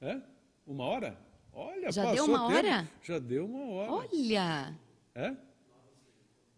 [0.00, 0.18] É?
[0.66, 1.18] Uma hora?
[1.52, 2.88] Olha, Já deu uma hora?
[3.02, 3.92] Já deu uma hora.
[3.92, 4.78] Olha!
[5.14, 5.34] É?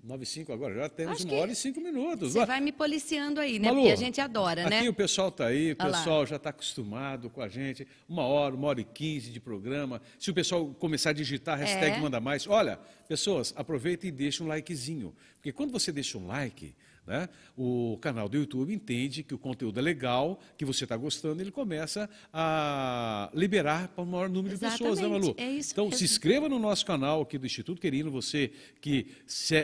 [0.03, 2.33] 9 e 5 agora, já temos Acho uma hora e cinco minutos.
[2.33, 3.69] Você vai me policiando aí, né?
[3.69, 4.79] Malu, Porque a gente adora, aqui né?
[4.79, 7.87] Aqui o pessoal está aí, o pessoal já está acostumado com a gente.
[8.09, 10.01] Uma hora, uma hora e quinze de programa.
[10.19, 12.01] Se o pessoal começar a digitar, hashtag é.
[12.01, 12.47] manda mais.
[12.47, 12.79] Olha,
[13.09, 15.15] pessoas, aproveitem e deixem um likezinho.
[15.35, 16.75] Porque quando você deixa um like,
[17.09, 17.29] né?
[17.57, 21.51] O canal do YouTube entende que o conteúdo é legal, que você está gostando, ele
[21.51, 24.79] começa a liberar para o maior número Exatamente.
[24.79, 25.35] de pessoas, né, Malu?
[25.39, 25.99] É isso então, mesmo.
[25.99, 29.07] se inscreva no nosso canal aqui do Instituto Querino, você que,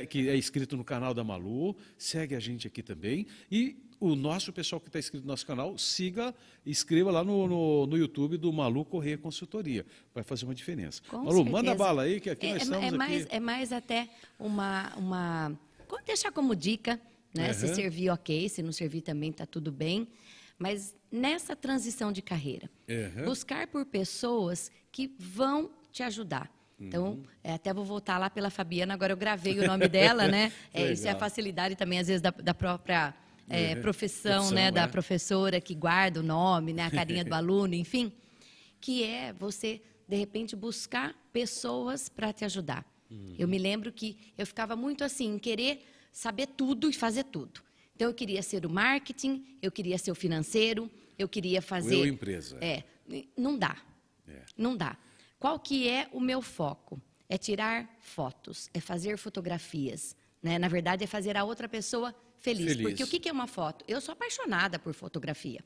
[0.08, 3.26] que é inscrito no canal da Malu, segue a gente aqui também.
[3.52, 6.34] E o nosso pessoal que está inscrito no nosso canal, siga,
[6.66, 9.84] inscreva lá no, no, no, YouTube do Malu Correia Consultoria.
[10.14, 11.02] Vai fazer uma diferença.
[11.08, 11.50] Com Malu, certeza.
[11.50, 13.36] manda bala aí, que aqui é, nós é estamos é mais, aqui.
[13.36, 15.58] É mais até uma, uma...
[16.06, 17.00] Deixar como dica
[17.34, 17.48] né?
[17.48, 17.54] Uhum.
[17.54, 18.48] Se servir, ok.
[18.48, 20.08] Se não servir, também está tudo bem.
[20.58, 23.24] Mas nessa transição de carreira, uhum.
[23.24, 26.50] buscar por pessoas que vão te ajudar.
[26.78, 27.24] Então, uhum.
[27.42, 30.52] é, até vou voltar lá pela Fabiana, agora eu gravei o nome dela, né?
[30.72, 33.14] É, isso é a facilidade também, às vezes, da, da própria
[33.48, 33.82] é, uhum.
[33.82, 34.70] profissão, profissão, né?
[34.70, 34.86] Da é.
[34.86, 36.84] professora que guarda o nome, né?
[36.84, 38.12] A carinha do aluno, enfim.
[38.80, 42.84] Que é você, de repente, buscar pessoas para te ajudar.
[43.10, 43.34] Uhum.
[43.38, 45.84] Eu me lembro que eu ficava muito assim, em querer
[46.14, 47.60] saber tudo e fazer tudo.
[47.94, 51.96] Então eu queria ser o marketing, eu queria ser o financeiro, eu queria fazer.
[51.96, 52.56] Eu empresa.
[52.60, 52.84] É,
[53.36, 53.76] não dá.
[54.26, 54.42] É.
[54.56, 54.96] Não dá.
[55.38, 57.02] Qual que é o meu foco?
[57.28, 60.16] É tirar fotos, é fazer fotografias.
[60.42, 60.58] Né?
[60.58, 62.76] Na verdade, é fazer a outra pessoa feliz.
[62.76, 62.82] feliz.
[62.82, 63.84] Porque o que é uma foto?
[63.88, 65.64] Eu sou apaixonada por fotografia.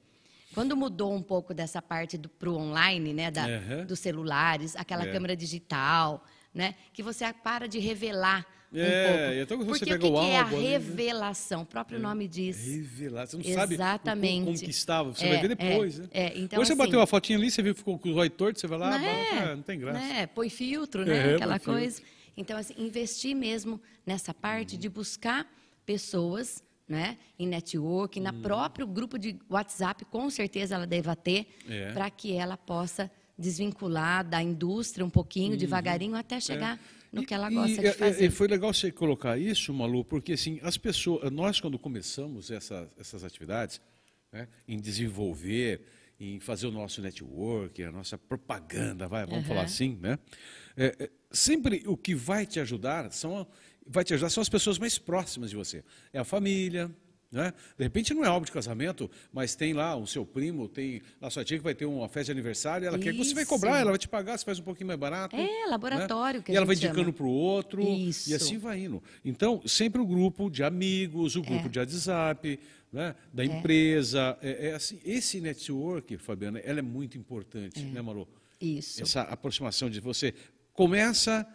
[0.55, 3.87] Quando mudou um pouco dessa parte para o online, né, da, uhum.
[3.87, 5.13] dos celulares, aquela é.
[5.13, 6.25] câmera digital,
[6.55, 10.27] né, que você para de revelar um é, então você Porque pega o que, que
[10.27, 11.63] é a revelação?
[11.63, 12.67] O próprio é, nome diz.
[12.67, 13.27] Revelar.
[13.27, 14.45] Você não Exatamente.
[14.45, 15.15] sabe como estava.
[15.15, 15.99] Você é, vai ver depois.
[15.99, 16.09] É, né?
[16.13, 18.17] é, então, Hoje assim, você bateu uma fotinha ali, você viu que ficou com o
[18.17, 19.99] olhos torto, você vai lá, não, é, não tem graça.
[19.99, 20.27] Né?
[20.27, 21.37] Põe filtro, né?
[21.37, 21.97] Aquela coisa.
[21.97, 22.19] Filtro.
[22.37, 25.47] Então, assim, investir mesmo nessa parte de buscar
[25.87, 28.23] pessoas né, em network, hum.
[28.23, 31.93] na próprio grupo de WhatsApp, com certeza ela deva ter, é.
[31.93, 35.59] para que ela possa desvincular da indústria um pouquinho, uhum.
[35.59, 36.98] devagarinho, até chegar é.
[37.13, 38.25] No que ela gosta e, de fazer.
[38.25, 42.91] E foi legal você colocar isso, Malu, porque assim, as pessoas, nós quando começamos essa,
[42.99, 43.81] essas atividades,
[44.33, 45.83] né, em desenvolver,
[46.21, 49.49] em fazer o nosso network, a nossa propaganda, vai, vamos uhum.
[49.49, 50.19] falar assim, né?
[50.77, 53.47] É, é, sempre o que vai te ajudar são
[53.87, 55.83] vai te ajudar são as pessoas mais próximas de você.
[56.13, 56.91] É a família,
[57.31, 57.53] né?
[57.77, 61.29] De repente não é álbum de casamento, mas tem lá o seu primo, tem a
[61.29, 63.05] sua tia que vai ter uma festa de aniversário, ela Isso.
[63.05, 65.37] quer que você vai cobrar, ela vai te pagar, você faz um pouquinho mais barato.
[65.37, 66.45] É, laboratório né?
[66.45, 68.31] que E ela vai indicando para o outro, Isso.
[68.31, 69.03] e assim vai indo.
[69.25, 71.69] Então, sempre o grupo de amigos, o grupo é.
[71.69, 72.59] de WhatsApp,
[72.91, 73.15] né?
[73.33, 73.47] da é.
[73.47, 74.39] empresa.
[74.41, 77.85] É, é, assim, esse network, Fabiana, ela é muito importante, é.
[77.85, 78.27] né, Malu?
[78.61, 79.03] Isso.
[79.03, 80.35] Essa aproximação de você
[80.73, 81.47] começa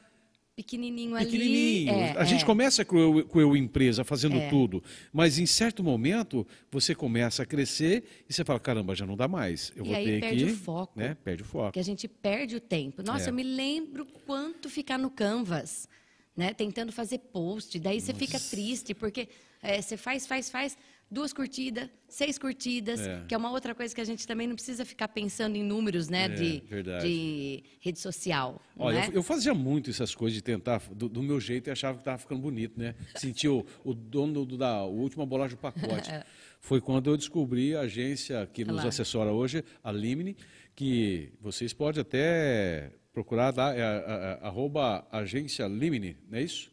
[0.56, 1.94] pequenininho, pequenininho.
[1.94, 2.04] ali.
[2.04, 2.26] É, a é.
[2.26, 4.50] gente começa com eu, com eu empresa, fazendo é.
[4.50, 9.16] tudo, mas em certo momento você começa a crescer e você fala, caramba, já não
[9.16, 9.72] dá mais.
[9.76, 11.00] Eu e vou aí ter perde que, o foco.
[11.00, 11.18] Né?
[11.24, 11.72] Perde o foco.
[11.72, 13.02] Que a gente perde o tempo.
[13.04, 13.30] Nossa, é.
[13.30, 15.88] eu me lembro quanto ficar no Canvas,
[16.36, 16.54] né?
[16.54, 18.08] Tentando fazer post, daí Nossa.
[18.08, 19.28] você fica triste, porque
[19.62, 20.78] é, você faz, faz, faz
[21.14, 23.24] duas curtidas, seis curtidas, é.
[23.28, 26.10] que é uma outra coisa que a gente também não precisa ficar pensando em números,
[26.10, 26.64] né, é, de,
[27.02, 28.60] de, rede social.
[28.76, 29.08] Olha, é?
[29.10, 32.02] eu, eu, fazia muito essas coisas de tentar, do, do meu jeito, e achava que
[32.02, 32.96] estava ficando bonito, né?
[33.16, 36.10] Sentia o, o dono do, da última bolagem do pacote.
[36.60, 40.36] Foi quando eu descobri a agência que nos assessora hoje, a Limine,
[40.74, 46.72] que vocês podem até procurar lá, é, arroba agência Limine, não é isso?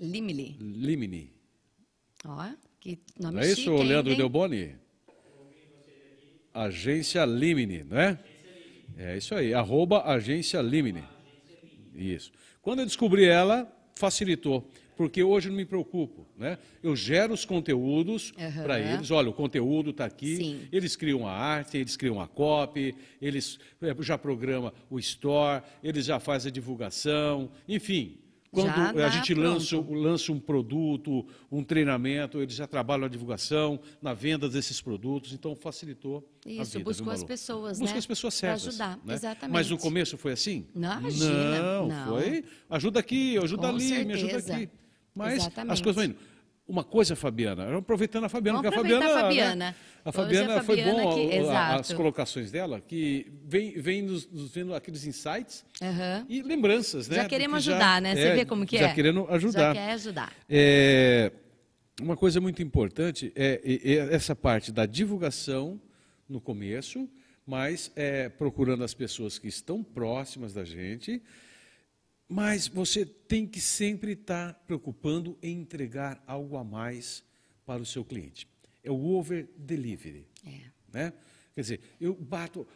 [0.00, 0.56] Limine.
[0.60, 1.32] Limine.
[2.24, 2.65] Ó.
[2.86, 4.16] Que nome não é isso, chique, Leandro hein?
[4.16, 4.76] Delboni?
[6.54, 8.16] Agência Limine, não é?
[8.96, 11.02] É isso aí, arroba Agência Limine.
[11.96, 12.30] Isso.
[12.62, 16.58] Quando eu descobri ela, facilitou, porque hoje não me preocupo, né?
[16.80, 18.62] Eu gero os conteúdos uhum.
[18.62, 20.68] para eles, olha, o conteúdo está aqui, Sim.
[20.70, 26.06] eles criam a arte, eles criam a copy, eles eh, já programam o store, eles
[26.06, 28.16] já fazem a divulgação, enfim,
[28.50, 34.14] quando a gente lança, lança, um produto, um treinamento, eles já trabalham na divulgação, na
[34.14, 36.84] venda desses produtos, então facilitou Isso, a vida.
[36.84, 37.98] buscou as pessoas, Busca né?
[37.98, 38.62] as pessoas certas.
[38.62, 39.14] Para ajudar, né?
[39.14, 39.52] exatamente.
[39.52, 40.66] Mas no começo foi assim?
[40.74, 41.62] Não, imagina.
[41.62, 42.06] Não, não.
[42.06, 44.06] foi ajuda aqui, ajuda Com ali, certeza.
[44.06, 44.68] me ajuda aqui.
[45.14, 45.72] Mas exatamente.
[45.72, 46.35] as coisas vão indo.
[46.68, 49.06] Uma coisa, Fabiana, aproveitando a Fabiana, Vamos porque a Fabiana.
[49.06, 49.74] A Fabiana, né?
[50.04, 54.50] a Fabiana, a Fabiana foi bom que, as colocações dela, que vem, vem nos, nos
[54.50, 56.26] vendo aqueles insights uhum.
[56.28, 57.16] e lembranças, né?
[57.16, 58.16] Já queremos já, ajudar, né?
[58.16, 58.88] Você é, vê como que já é?
[58.88, 59.74] Já querendo ajudar.
[59.74, 60.32] Já quer ajudar.
[60.50, 61.30] É,
[62.02, 65.80] uma coisa muito importante é, é, é, essa parte da divulgação
[66.28, 67.08] no começo,
[67.46, 71.22] mas é, procurando as pessoas que estão próximas da gente
[72.28, 77.24] mas você tem que sempre estar preocupando em entregar algo a mais
[77.64, 78.48] para o seu cliente.
[78.82, 80.26] É o over delivery.
[80.46, 80.60] É.
[80.92, 81.12] Né?
[81.54, 82.66] Quer dizer, eu bato.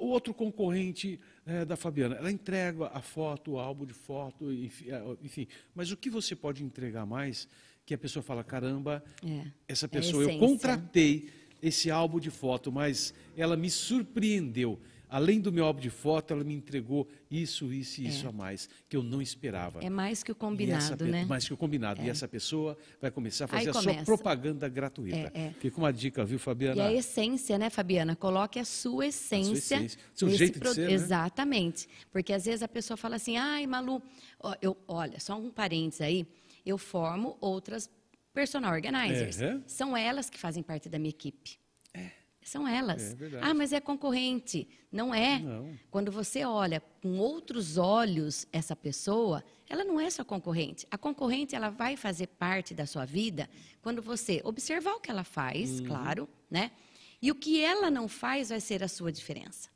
[0.00, 4.88] O outro concorrente é, da Fabiana, ela entrega a foto, o álbum de foto, enfim,
[4.88, 7.46] é, Mas o que você pode entregar mais
[7.84, 9.46] que a pessoa fala: caramba, é.
[9.68, 11.28] essa é pessoa, eu contratei
[11.60, 14.80] esse álbum de foto, mas ela me surpreendeu
[15.12, 18.28] além do meu álbum de foto, ela me entregou isso, isso e isso é.
[18.30, 19.84] a mais, que eu não esperava.
[19.84, 21.26] É mais que o combinado, né?
[21.26, 22.00] Mais que o combinado.
[22.00, 22.06] É.
[22.06, 25.30] E essa pessoa vai começar a fazer a sua propaganda gratuita.
[25.34, 25.54] É, é.
[25.60, 26.76] Fica uma dica, viu, Fabiana?
[26.76, 28.16] E a essência, né, Fabiana?
[28.16, 29.52] Coloque a sua essência.
[29.52, 29.98] A sua essência.
[30.14, 30.70] Seu jeito pro...
[30.70, 30.94] de ser, né?
[30.94, 31.88] Exatamente.
[32.10, 34.02] Porque às vezes a pessoa fala assim, ai, Malu,
[34.62, 36.26] eu, olha, só um parênteses aí,
[36.64, 37.90] eu formo outras
[38.32, 39.36] personal organizers.
[39.66, 41.61] São elas que fazem parte da minha equipe.
[42.42, 43.14] São elas.
[43.14, 44.68] É ah, mas é concorrente.
[44.90, 45.38] Não é.
[45.38, 45.78] Não.
[45.90, 50.86] Quando você olha com outros olhos essa pessoa, ela não é sua concorrente.
[50.90, 53.48] A concorrente ela vai fazer parte da sua vida
[53.80, 55.86] quando você observar o que ela faz, uhum.
[55.86, 56.72] claro, né?
[57.20, 59.70] E o que ela não faz vai ser a sua diferença.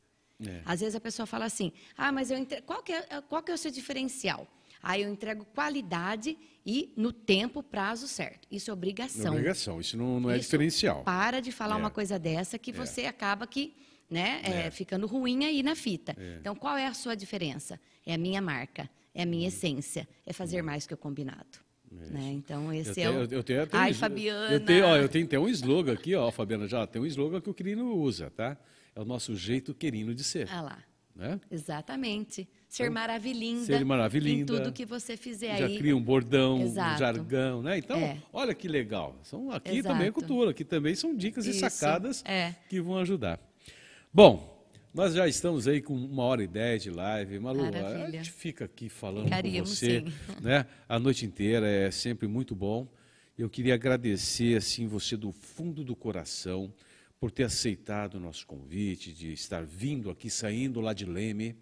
[0.44, 0.60] É.
[0.64, 2.60] Às vezes a pessoa fala assim: "Ah, mas eu entre...
[2.62, 4.46] qual que é qual que é o seu diferencial?"
[4.86, 8.46] Aí eu entrego qualidade e no tempo, prazo certo.
[8.48, 9.26] Isso é obrigação.
[9.26, 11.02] É obrigação, isso não, não é isso diferencial.
[11.02, 11.78] Para de falar é.
[11.78, 12.72] uma coisa dessa que é.
[12.72, 13.74] você acaba que
[14.08, 14.70] né, é, é.
[14.70, 16.16] ficando ruim aí na fita.
[16.38, 17.80] Então, qual é a sua diferença?
[18.06, 19.48] É a minha marca, é a minha uhum.
[19.48, 20.66] essência, é fazer uhum.
[20.66, 21.66] mais que o combinado.
[21.90, 22.30] Né?
[22.34, 23.22] Então, esse eu é tenho, o.
[23.22, 24.54] Eu tenho, tenho Ai, um, Fabiana.
[24.54, 27.40] Eu tenho, ó, eu tenho até um slogan aqui, ó, Fabiana, já tem um slogan
[27.40, 28.56] que o Quirino usa, tá?
[28.94, 30.48] É o nosso jeito querino de ser.
[30.48, 30.78] Ah lá.
[31.16, 31.40] Né?
[31.50, 32.48] Exatamente.
[32.68, 33.64] Ser então, maravilhinda.
[33.64, 34.52] Ser maravilhinda.
[34.52, 35.74] Em tudo que você fizer já aí.
[35.74, 36.94] Já cria um bordão, Exato.
[36.94, 37.78] um jargão, né?
[37.78, 38.18] Então, é.
[38.32, 39.16] olha que legal.
[39.22, 39.94] São, aqui Exato.
[39.94, 41.64] também é cultura, aqui também são dicas Isso.
[41.64, 42.54] e sacadas é.
[42.68, 43.40] que vão ajudar.
[44.12, 44.56] Bom,
[44.96, 47.38] nós já estamos aí com uma hora e dez de live.
[47.38, 48.06] Malu, Maravilha.
[48.06, 50.04] a gente fica aqui falando Ficaríamos, com você
[50.40, 52.88] né, a noite inteira, é sempre muito bom.
[53.38, 56.72] Eu queria agradecer assim você do fundo do coração
[57.20, 61.56] por ter aceitado o nosso convite, de estar vindo aqui, saindo lá de Leme.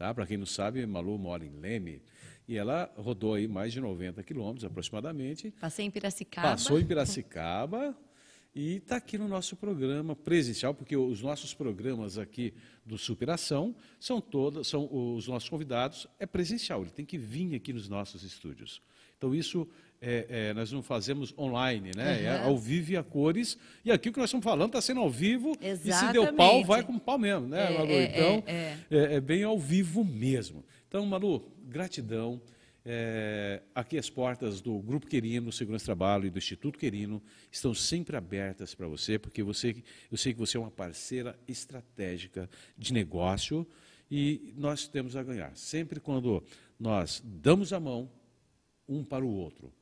[0.00, 0.14] Tá?
[0.14, 2.00] Para quem não sabe, Malu mora em Leme.
[2.48, 5.50] E ela rodou aí mais de 90 quilômetros aproximadamente.
[5.60, 6.48] Passei em Piracicaba.
[6.48, 7.94] Passou em Piracicaba
[8.56, 14.22] e está aqui no nosso programa presencial, porque os nossos programas aqui do Superação são
[14.22, 18.80] todos, são os nossos convidados, é presencial, ele tem que vir aqui nos nossos estúdios.
[19.20, 19.68] Então isso
[20.00, 22.16] é, é, nós não fazemos online, né?
[22.16, 22.24] Uhum.
[22.24, 23.58] É ao vivo e a cores.
[23.84, 25.54] E aqui o que nós estamos falando está sendo ao vivo.
[25.60, 25.88] Exatamente.
[25.90, 27.90] E se deu pau, vai com pau mesmo, né, é, Malu?
[27.90, 28.76] É, então, é,
[29.16, 30.64] é, bem ao vivo mesmo.
[30.88, 32.40] Então, Malu, gratidão.
[32.82, 37.22] É, aqui as portas do Grupo Querino, Segurança Trabalho e do Instituto Querino
[37.52, 39.76] estão sempre abertas para você, porque você,
[40.10, 42.48] eu sei que você é uma parceira estratégica
[42.78, 43.66] de negócio
[44.10, 45.54] e nós temos a ganhar.
[45.54, 46.42] Sempre quando
[46.78, 48.08] nós damos a mão
[48.90, 49.72] um para o outro,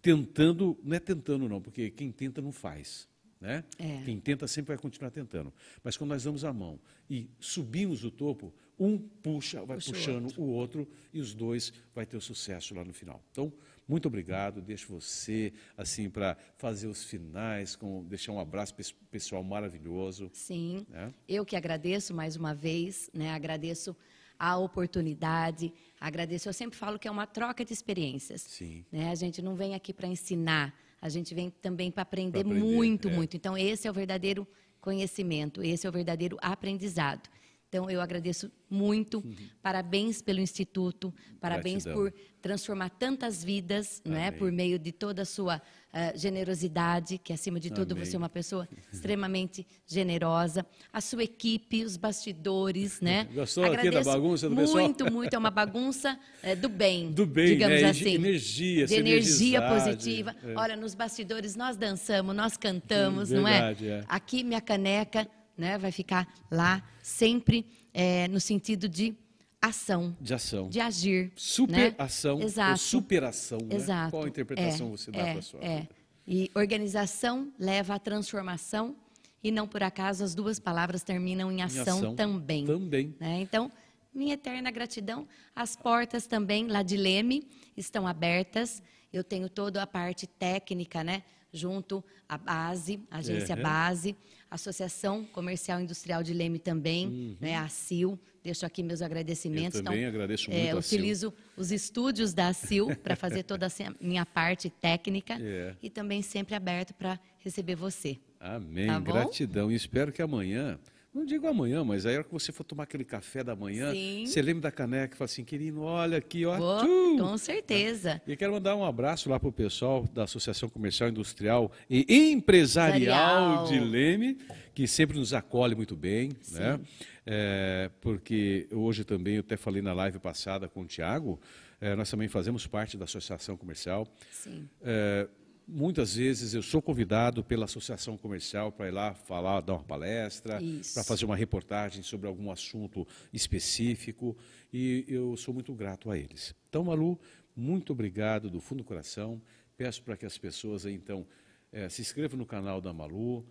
[0.00, 3.08] tentando, não é tentando não, porque quem tenta não faz.
[3.40, 3.64] Né?
[3.78, 4.02] É.
[4.04, 5.50] Quem tenta sempre vai continuar tentando.
[5.82, 6.78] Mas quando nós damos a mão
[7.08, 10.42] e subimos o topo, um puxa, vai puxa puxando o outro.
[10.42, 10.88] o outro.
[11.12, 13.22] e os dois vai ter o sucesso lá no final.
[13.30, 13.50] Então,
[13.88, 14.60] muito obrigado.
[14.60, 18.74] Deixo você assim para fazer os finais, com deixar um abraço
[19.10, 20.30] pessoal maravilhoso.
[20.34, 20.86] Sim.
[20.88, 21.12] Né?
[21.26, 23.30] Eu que agradeço mais uma vez, né?
[23.30, 23.96] Agradeço
[24.40, 26.48] a oportunidade, agradeço.
[26.48, 28.40] Eu sempre falo que é uma troca de experiências.
[28.40, 28.82] Sim.
[28.90, 29.10] Né?
[29.10, 33.10] A gente não vem aqui para ensinar, a gente vem também para aprender, aprender, muito,
[33.10, 33.12] é.
[33.12, 33.36] muito.
[33.36, 34.48] Então esse é o verdadeiro
[34.80, 37.28] conhecimento, esse é o verdadeiro aprendizado.
[37.70, 39.18] Então, eu agradeço muito.
[39.18, 39.36] Uhum.
[39.62, 42.10] Parabéns pelo Instituto, parabéns Gratidão.
[42.10, 47.60] por transformar tantas vidas, né, por meio de toda a sua uh, generosidade, que acima
[47.60, 48.04] de tudo Amém.
[48.04, 50.66] você é uma pessoa extremamente generosa.
[50.92, 53.28] A sua equipe, os bastidores, né?
[53.32, 54.82] Gostou Agradeço aqui da bagunça do pessoal?
[54.82, 55.34] Muito, muito.
[55.34, 57.12] É uma bagunça é, do bem.
[57.12, 57.90] Do bem, digamos né?
[57.90, 58.14] assim.
[58.14, 60.34] Energia, de energia positiva.
[60.42, 60.54] É.
[60.56, 63.98] Olha, nos bastidores nós dançamos, nós cantamos, Verdade, não é?
[64.00, 64.04] é?
[64.08, 65.28] Aqui minha caneca
[65.60, 67.64] né, vai ficar lá sempre
[67.94, 69.14] é, no sentido de
[69.60, 70.16] ação.
[70.20, 70.68] De ação.
[70.68, 71.32] De agir.
[71.36, 72.44] Superação né?
[72.44, 72.78] Exato.
[72.78, 73.58] superação.
[73.58, 73.76] Né?
[73.76, 74.10] Exato.
[74.10, 75.88] Qual interpretação é, você dá é, para a sua é.
[76.26, 78.96] E organização leva à transformação
[79.42, 82.66] e não por acaso as duas palavras terminam em ação, em ação também.
[82.66, 83.14] Também.
[83.18, 83.40] Né?
[83.40, 83.70] Então,
[84.12, 85.26] minha eterna gratidão.
[85.54, 87.46] As portas também lá de Leme
[87.76, 88.82] estão abertas.
[89.12, 91.22] Eu tenho toda a parte técnica, né?
[91.52, 93.62] Junto à base, agência uhum.
[93.62, 94.16] base.
[94.50, 97.36] Associação Comercial Industrial de Leme também, uhum.
[97.40, 98.18] né, a CIL.
[98.42, 99.78] Deixo aqui meus agradecimentos.
[99.78, 103.70] Eu também então, agradeço muito é, Utilizo os estúdios da CIL para fazer toda a
[104.00, 105.74] minha parte técnica é.
[105.82, 108.18] e também sempre aberto para receber você.
[108.40, 108.86] Amém.
[108.86, 109.70] Tá Gratidão.
[109.70, 110.78] E espero que amanhã
[111.12, 113.92] não digo amanhã, mas aí a hora que você for tomar aquele café da manhã,
[113.92, 114.24] Sim.
[114.26, 116.56] você lembra da caneca e fala assim, querido, olha aqui, ó.
[116.56, 118.22] Oh, com certeza.
[118.26, 123.64] E quero mandar um abraço lá para o pessoal da Associação Comercial Industrial e Empresarial
[123.64, 124.38] de Leme,
[124.72, 126.60] que sempre nos acolhe muito bem, Sim.
[126.60, 126.80] né?
[127.26, 131.40] É, porque hoje também, eu até falei na live passada com o Tiago,
[131.80, 134.06] é, nós também fazemos parte da Associação Comercial.
[134.30, 134.68] Sim.
[134.82, 135.26] É,
[135.72, 140.58] Muitas vezes eu sou convidado pela associação comercial para ir lá falar, dar uma palestra,
[140.92, 144.36] para fazer uma reportagem sobre algum assunto específico
[144.72, 146.56] e eu sou muito grato a eles.
[146.68, 147.16] Então, Malu,
[147.54, 149.40] muito obrigado do fundo do coração.
[149.76, 151.24] Peço para que as pessoas então
[151.70, 153.46] é, se inscrevam no canal da Malu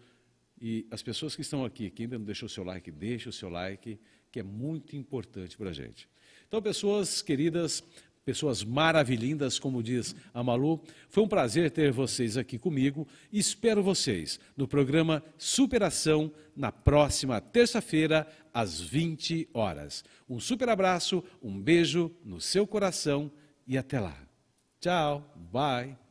[0.59, 3.33] e as pessoas que estão aqui, que ainda não deixou o seu like, deixe o
[3.33, 3.97] seu like,
[4.29, 6.09] que é muito importante para a gente.
[6.49, 7.81] Então, pessoas queridas,
[8.30, 10.80] pessoas maravilhindas, como diz a Malu.
[11.10, 13.07] Foi um prazer ter vocês aqui comigo.
[13.34, 20.03] Espero vocês no programa Superação na próxima terça-feira, às 20 horas.
[20.30, 23.31] Um super abraço, um beijo no seu coração
[23.65, 24.15] e até lá.
[24.80, 26.09] Tchau, bye.